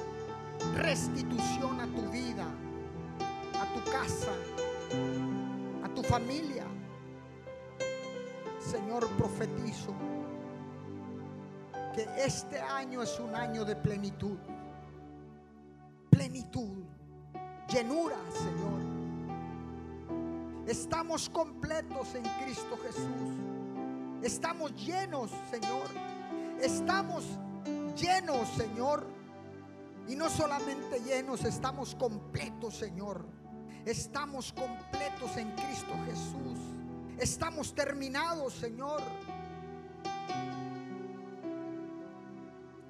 restitución 0.75 1.79
a 1.79 1.85
tu 1.85 2.01
vida, 2.11 2.45
a 3.61 3.73
tu 3.73 3.89
casa, 3.89 4.33
a 5.85 5.87
tu 5.95 6.03
familia. 6.03 6.65
Señor, 8.59 9.07
profetizo. 9.11 9.93
que 11.95 12.09
este 12.17 12.59
año 12.59 13.01
es 13.01 13.17
un 13.21 13.33
año 13.35 13.63
de 13.63 13.77
plenitud. 13.77 14.37
Plenitud, 16.09 16.83
llenura, 17.69 18.17
Señor. 18.29 18.92
Estamos 20.67 21.29
completos 21.29 22.15
en 22.15 22.23
Cristo 22.43 22.77
Jesús. 22.83 23.03
Estamos 24.21 24.73
llenos, 24.75 25.29
Señor. 25.51 25.87
Estamos 26.61 27.25
llenos, 27.97 28.47
Señor. 28.55 29.05
Y 30.07 30.15
no 30.15 30.29
solamente 30.29 31.01
llenos, 31.01 31.43
estamos 31.43 31.95
completos, 31.95 32.75
Señor. 32.75 33.25
Estamos 33.85 34.53
completos 34.53 35.35
en 35.35 35.51
Cristo 35.51 35.93
Jesús. 36.05 36.59
Estamos 37.17 37.73
terminados, 37.75 38.53
Señor. 38.53 39.01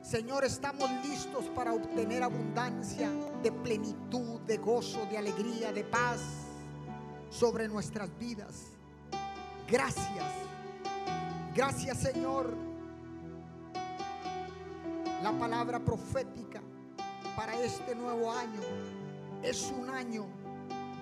Señor, 0.03 0.45
estamos 0.45 0.91
listos 1.03 1.45
para 1.55 1.73
obtener 1.73 2.21
abundancia 2.21 3.09
de 3.41 3.51
plenitud, 3.51 4.41
de 4.41 4.57
gozo, 4.57 5.07
de 5.07 5.17
alegría, 5.17 5.73
de 5.73 5.83
paz 5.83 6.42
sobre 7.33 7.67
nuestras 7.67 8.09
vidas. 8.19 8.67
Gracias. 9.67 10.31
Gracias, 11.55 11.97
Señor. 11.97 12.53
La 15.23 15.31
palabra 15.39 15.79
profética 15.79 16.61
para 17.35 17.59
este 17.59 17.95
nuevo 17.95 18.31
año 18.31 18.61
es 19.41 19.73
un 19.77 19.89
año 19.89 20.25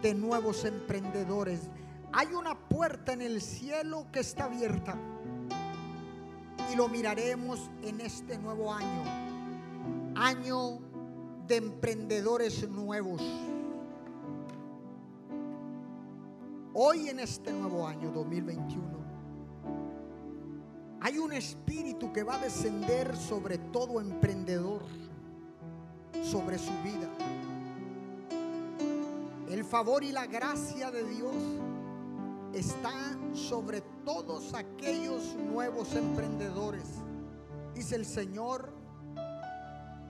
de 0.02 0.14
nuevos 0.14 0.64
emprendedores. 0.64 1.70
Hay 2.14 2.28
una 2.28 2.58
puerta 2.58 3.14
en 3.14 3.22
el 3.22 3.42
cielo 3.42 4.08
que 4.12 4.20
está 4.20 4.46
abierta 4.46 4.96
y 6.72 6.76
lo 6.76 6.88
miraremos 6.88 7.70
en 7.84 8.00
este 8.00 8.38
nuevo 8.38 8.74
año. 8.74 9.04
Año 10.16 10.80
de 11.48 11.58
emprendedores 11.58 12.70
nuevos. 12.70 13.22
Hoy 16.74 17.10
en 17.10 17.20
este 17.20 17.52
nuevo 17.52 17.86
año 17.86 18.12
2021 18.12 19.02
hay 21.02 21.18
un 21.18 21.34
espíritu 21.34 22.14
que 22.14 22.24
va 22.24 22.36
a 22.36 22.38
descender 22.38 23.18
sobre 23.18 23.58
todo 23.58 24.00
emprendedor, 24.00 24.82
sobre 26.24 26.58
su 26.58 26.72
vida. 26.82 27.10
El 29.50 29.66
favor 29.66 30.02
y 30.06 30.14
la 30.14 30.28
gracia 30.28 30.92
de 30.92 31.04
Dios 31.04 31.36
está 32.54 32.94
sobre 33.34 33.82
todos 34.06 34.54
aquellos 34.54 35.36
nuevos 35.36 35.94
emprendedores. 35.94 36.86
Dice 37.76 37.98
el 37.98 38.06
Señor, 38.06 38.74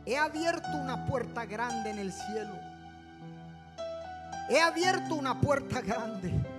he 0.06 0.16
abierto 0.16 0.78
una 0.80 1.08
puerta 1.08 1.44
grande 1.46 1.90
en 1.90 1.98
el 1.98 2.14
cielo. 2.14 2.54
He 4.50 4.60
abierto 4.60 5.16
una 5.16 5.40
puerta 5.40 5.80
grande 5.80 6.51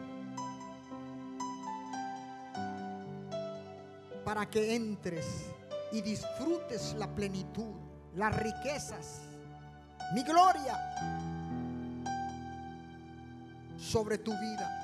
para 4.24 4.48
que 4.48 4.74
entres 4.74 5.26
y 5.92 6.00
disfrutes 6.00 6.94
la 6.98 7.06
plenitud, 7.06 7.74
las 8.14 8.34
riquezas, 8.36 9.20
mi 10.14 10.22
gloria 10.22 10.78
sobre 13.78 14.18
tu 14.18 14.32
vida. 14.32 14.78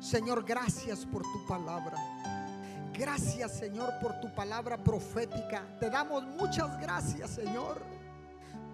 Señor, 0.00 0.44
gracias 0.44 1.06
por 1.06 1.22
tu 1.22 1.46
palabra. 1.46 1.96
Gracias, 2.92 3.52
Señor, 3.52 3.98
por 4.00 4.20
tu 4.20 4.34
palabra 4.34 4.76
profética. 4.76 5.62
Te 5.80 5.88
damos 5.88 6.24
muchas 6.24 6.78
gracias, 6.80 7.30
Señor, 7.30 7.80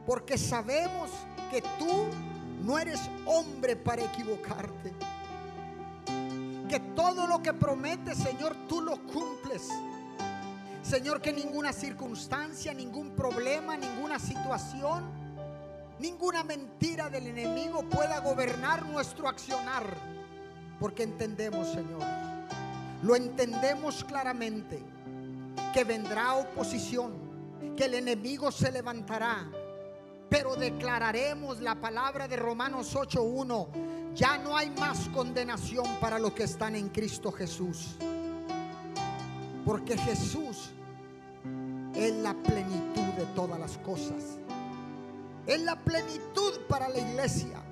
porque 0.06 0.36
sabemos 0.36 1.10
que 1.50 1.62
tú 1.78 2.08
no 2.64 2.78
eres 2.78 3.00
hombre 3.26 3.76
para 3.76 4.02
equivocarte. 4.02 4.92
Que 6.68 6.80
todo 6.80 7.26
lo 7.26 7.42
que 7.42 7.52
prometes, 7.52 8.18
Señor, 8.18 8.54
tú 8.68 8.80
lo 8.80 9.02
cumples. 9.06 9.68
Señor, 10.82 11.20
que 11.20 11.32
ninguna 11.32 11.72
circunstancia, 11.72 12.72
ningún 12.74 13.10
problema, 13.10 13.76
ninguna 13.76 14.18
situación, 14.18 15.04
ninguna 15.98 16.44
mentira 16.44 17.10
del 17.10 17.26
enemigo 17.26 17.82
pueda 17.82 18.20
gobernar 18.20 18.86
nuestro 18.86 19.28
accionar 19.28 19.84
porque 20.78 21.02
entendemos, 21.02 21.68
Señor, 21.68 22.02
lo 23.02 23.16
entendemos 23.16 24.04
claramente, 24.04 24.80
que 25.74 25.84
vendrá 25.84 26.34
oposición, 26.34 27.14
que 27.76 27.84
el 27.84 27.94
enemigo 27.94 28.52
se 28.52 28.70
levantará, 28.70 29.46
pero 30.28 30.56
declararemos 30.56 31.60
la 31.60 31.74
palabra 31.74 32.28
de 32.28 32.36
Romanos 32.36 32.94
8.1. 32.94 34.14
Ya 34.14 34.38
no 34.38 34.56
hay 34.56 34.70
más 34.70 35.08
condenación 35.08 35.86
para 36.00 36.18
los 36.18 36.32
que 36.32 36.44
están 36.44 36.74
en 36.74 36.88
Cristo 36.88 37.32
Jesús. 37.32 37.96
Porque 39.64 39.96
Jesús 39.96 40.70
es 41.94 42.12
la 42.14 42.34
plenitud 42.34 43.12
de 43.16 43.26
todas 43.34 43.58
las 43.58 43.78
cosas. 43.78 44.38
Es 45.46 45.60
la 45.62 45.76
plenitud 45.76 46.60
para 46.68 46.88
la 46.88 46.98
iglesia. 46.98 47.62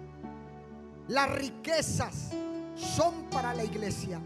Las 1.09 1.31
riquezas, 1.31 2.31
son 2.77 3.25
para 3.31 3.55
la 3.55 3.65
iglesia. 3.65 4.21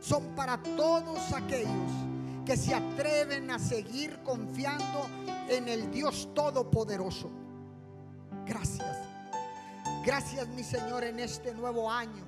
Son 0.00 0.24
para 0.34 0.58
todos 0.58 1.32
aquellos 1.32 1.90
que 2.44 2.56
se 2.56 2.74
atreven 2.74 3.50
a 3.50 3.58
seguir 3.58 4.18
confiando 4.22 5.06
en 5.48 5.68
el 5.68 5.90
Dios 5.90 6.28
Todopoderoso. 6.34 7.30
Gracias. 8.46 8.96
Gracias 10.04 10.48
mi 10.48 10.64
Señor 10.64 11.04
en 11.04 11.20
este 11.20 11.54
nuevo 11.54 11.90
año. 11.90 12.24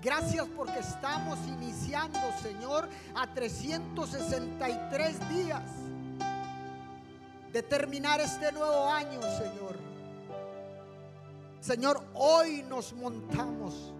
Gracias 0.00 0.46
porque 0.56 0.80
estamos 0.80 1.38
iniciando, 1.46 2.18
Señor, 2.42 2.88
a 3.14 3.32
363 3.32 5.28
días 5.28 5.70
de 7.52 7.62
terminar 7.62 8.20
este 8.20 8.50
nuevo 8.52 8.88
año, 8.88 9.20
Señor. 9.22 9.78
Señor, 11.60 12.02
hoy 12.14 12.64
nos 12.68 12.92
montamos 12.92 13.92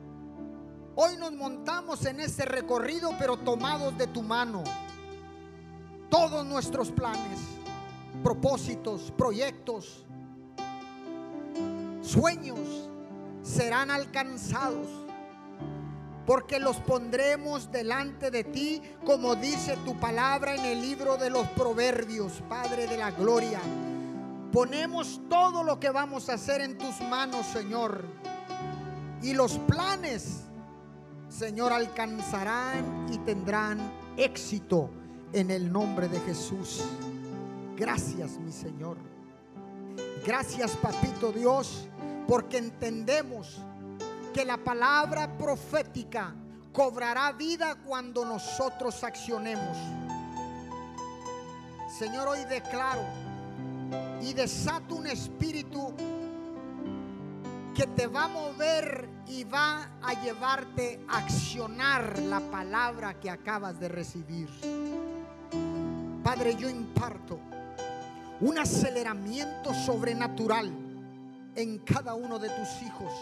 Hoy 0.95 1.17
nos 1.17 1.33
montamos 1.33 2.05
en 2.05 2.21
ese 2.21 2.45
recorrido, 2.45 3.15
pero 3.19 3.39
tomados 3.39 3.97
de 3.97 4.07
tu 4.07 4.23
mano. 4.23 4.63
Todos 6.11 6.45
nuestros 6.45 6.91
planes, 6.91 7.39
propósitos, 8.23 9.13
proyectos, 9.17 10.05
sueños 12.03 12.59
serán 13.43 13.91
alcanzados. 13.91 14.89
Porque 16.27 16.61
los 16.61 16.77
pondremos 16.77 17.73
delante 17.73 18.31
de 18.31 18.45
ti, 18.45 18.81
como 19.05 19.35
dice 19.35 19.77
tu 19.85 19.99
palabra 19.99 20.55
en 20.55 20.65
el 20.65 20.81
libro 20.81 21.17
de 21.17 21.31
los 21.31 21.49
proverbios, 21.49 22.43
Padre 22.49 22.87
de 22.87 22.97
la 22.97 23.11
Gloria. 23.11 23.61
Ponemos 24.53 25.21
todo 25.29 25.65
lo 25.65 25.81
que 25.81 25.91
vamos 25.91 26.29
a 26.29 26.35
hacer 26.35 26.61
en 26.61 26.79
tus 26.79 27.01
manos, 27.01 27.45
Señor. 27.47 28.05
Y 29.21 29.35
los 29.35 29.59
planes 29.59 30.43
Señor, 31.33 31.73
alcanzarán 31.73 33.07
y 33.11 33.17
tendrán 33.19 33.79
éxito 34.19 34.91
en 35.33 35.51
el 35.51 35.73
nombre 35.73 36.07
de 36.07 36.21
Jesús. 36.21 36.85
Gracias, 37.77 38.39
mi 38.39 38.53
Señor. 38.53 38.97
Gracias, 40.25 40.77
Papito 40.77 41.33
Dios, 41.33 41.89
porque 42.29 42.59
entendemos 42.59 43.61
que 44.33 44.45
la 44.45 44.57
palabra 44.57 45.37
profética 45.37 46.35
cobrará 46.73 47.33
vida 47.33 47.77
cuando 47.85 48.25
nosotros 48.25 49.03
accionemos. 49.05 49.77
Señor, 51.99 52.29
hoy 52.29 52.45
declaro 52.45 53.03
y 54.23 54.33
desato 54.33 54.95
un 54.95 55.07
espíritu 55.07 55.93
que 57.75 57.87
te 57.87 58.07
va 58.07 58.25
a 58.25 58.29
mover 58.29 59.09
y 59.27 59.45
va 59.45 59.89
a 60.03 60.23
llevarte 60.23 61.05
a 61.09 61.19
accionar 61.19 62.19
la 62.21 62.41
palabra 62.41 63.19
que 63.19 63.31
acabas 63.31 63.79
de 63.81 63.89
recibir. 63.89 64.49
Padre, 66.23 66.55
yo 66.57 66.71
imparto 66.71 67.39
un 68.43 68.59
aceleramiento 68.59 69.73
sobrenatural 69.73 70.71
en 71.55 71.79
cada 71.79 72.15
uno 72.15 72.39
de 72.39 72.49
tus 72.51 72.83
hijos. 72.83 73.13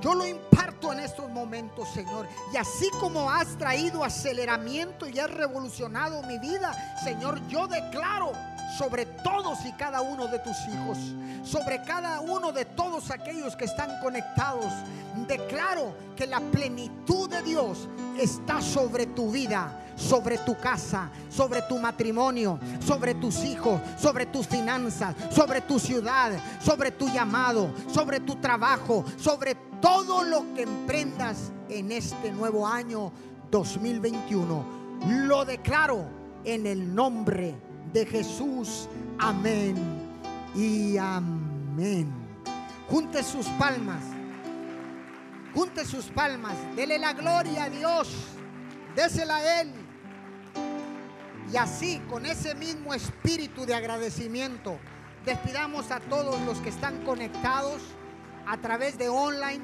Yo 0.00 0.14
lo 0.14 0.26
imparto 0.26 0.92
en 0.92 0.98
estos 0.98 1.30
momentos, 1.30 1.88
Señor. 1.90 2.26
Y 2.52 2.56
así 2.56 2.90
como 2.98 3.30
has 3.30 3.56
traído 3.56 4.02
aceleramiento 4.02 5.08
y 5.08 5.20
has 5.20 5.30
revolucionado 5.30 6.20
mi 6.24 6.38
vida, 6.38 6.74
Señor, 7.04 7.46
yo 7.46 7.68
declaro 7.68 8.32
sobre 8.76 9.06
todos 9.06 9.64
y 9.66 9.72
cada 9.72 10.00
uno 10.00 10.28
de 10.28 10.38
tus 10.38 10.56
hijos, 10.68 10.98
sobre 11.44 11.82
cada 11.82 12.20
uno 12.20 12.52
de 12.52 12.64
todos 12.64 13.10
aquellos 13.10 13.56
que 13.56 13.64
están 13.64 14.00
conectados. 14.00 14.72
Declaro 15.26 15.94
que 16.16 16.26
la 16.26 16.40
plenitud 16.40 17.28
de 17.28 17.42
Dios 17.42 17.88
está 18.18 18.62
sobre 18.62 19.06
tu 19.06 19.30
vida, 19.30 19.80
sobre 19.96 20.38
tu 20.38 20.56
casa, 20.58 21.10
sobre 21.28 21.62
tu 21.62 21.78
matrimonio, 21.78 22.58
sobre 22.84 23.14
tus 23.14 23.44
hijos, 23.44 23.80
sobre 23.98 24.26
tus 24.26 24.46
finanzas, 24.46 25.14
sobre 25.30 25.60
tu 25.60 25.78
ciudad, 25.78 26.32
sobre 26.60 26.92
tu 26.92 27.08
llamado, 27.08 27.70
sobre 27.88 28.20
tu 28.20 28.36
trabajo, 28.36 29.04
sobre 29.18 29.54
todo 29.80 30.22
lo 30.22 30.54
que 30.54 30.62
emprendas 30.62 31.52
en 31.68 31.92
este 31.92 32.30
nuevo 32.32 32.66
año 32.66 33.12
2021. 33.50 34.82
Lo 35.26 35.44
declaro 35.44 36.06
en 36.44 36.66
el 36.66 36.94
nombre 36.94 37.71
de 37.92 38.06
Jesús. 38.06 38.88
Amén 39.18 39.76
y 40.54 40.96
amén. 40.96 42.12
Junte 42.88 43.22
sus 43.22 43.46
palmas. 43.58 44.02
Junte 45.54 45.84
sus 45.84 46.06
palmas. 46.06 46.56
Dele 46.76 46.98
la 46.98 47.12
gloria 47.12 47.64
a 47.64 47.70
Dios. 47.70 48.14
Désela 48.94 49.36
a 49.36 49.60
Él. 49.60 49.72
Y 51.52 51.56
así, 51.56 52.00
con 52.08 52.24
ese 52.24 52.54
mismo 52.54 52.94
espíritu 52.94 53.66
de 53.66 53.74
agradecimiento, 53.74 54.78
despidamos 55.26 55.90
a 55.90 56.00
todos 56.00 56.40
los 56.42 56.58
que 56.58 56.70
están 56.70 57.04
conectados 57.04 57.82
a 58.46 58.56
través 58.56 58.96
de 58.96 59.08
online, 59.08 59.62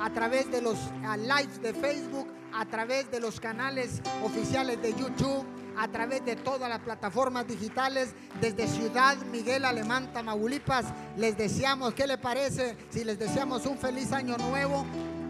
a 0.00 0.10
través 0.10 0.50
de 0.50 0.62
los 0.62 0.78
lives 1.18 1.60
de 1.60 1.74
Facebook, 1.74 2.28
a 2.52 2.64
través 2.66 3.10
de 3.10 3.20
los 3.20 3.40
canales 3.40 4.00
oficiales 4.24 4.80
de 4.80 4.92
YouTube, 4.92 5.44
a 5.78 5.88
través 5.88 6.24
de 6.24 6.36
todas 6.36 6.68
las 6.68 6.80
plataformas 6.80 7.46
digitales 7.46 8.14
desde 8.40 8.66
Ciudad 8.66 9.16
Miguel 9.30 9.64
Alemán, 9.64 10.12
Tamaulipas. 10.12 10.86
Les 11.16 11.36
deseamos, 11.36 11.94
¿qué 11.94 12.06
le 12.06 12.18
parece 12.18 12.76
si 12.90 13.04
les 13.04 13.18
deseamos 13.18 13.66
un 13.66 13.78
feliz 13.78 14.12
año 14.12 14.36
nuevo? 14.38 14.86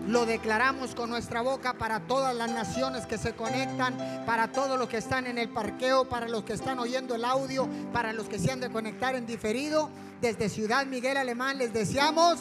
Lo 0.07 0.25
declaramos 0.25 0.95
con 0.95 1.11
nuestra 1.11 1.43
boca 1.43 1.75
para 1.75 1.99
todas 2.01 2.35
las 2.35 2.49
naciones 2.51 3.07
que 3.07 3.19
se 3.19 3.35
conectan, 3.35 3.97
para 4.25 4.53
todos 4.53 4.79
los 4.79 4.89
que 4.89 4.99
están 4.99 5.27
en 5.27 5.37
el 5.37 5.49
parqueo, 5.49 6.09
para 6.09 6.29
los 6.29 6.45
que 6.45 6.53
están 6.53 6.79
oyendo 6.79 7.17
el 7.17 7.25
audio, 7.25 7.69
para 7.93 8.13
los 8.13 8.29
que 8.29 8.39
se 8.39 8.53
han 8.53 8.61
de 8.61 8.71
conectar 8.71 9.17
en 9.17 9.27
diferido. 9.27 9.91
Desde 10.21 10.49
Ciudad 10.49 10.87
Miguel 10.87 11.17
Alemán 11.17 11.59
les 11.59 11.73
deseamos. 11.73 12.39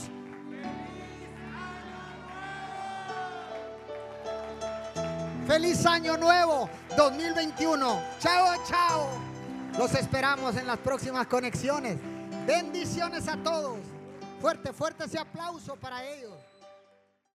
Feliz 5.48 5.86
año 5.86 6.18
nuevo 6.18 6.68
2021. 6.98 8.02
Chao, 8.20 8.56
chao. 8.68 9.08
Los 9.78 9.94
esperamos 9.94 10.56
en 10.58 10.66
las 10.66 10.80
próximas 10.80 11.28
conexiones. 11.28 11.98
Bendiciones 12.48 13.28
a 13.28 13.38
todos. 13.38 13.78
Fuerte, 14.42 14.74
fuerte 14.74 15.06
ese 15.06 15.20
aplauso 15.20 15.76
para 15.76 16.04
ellos. 16.04 16.35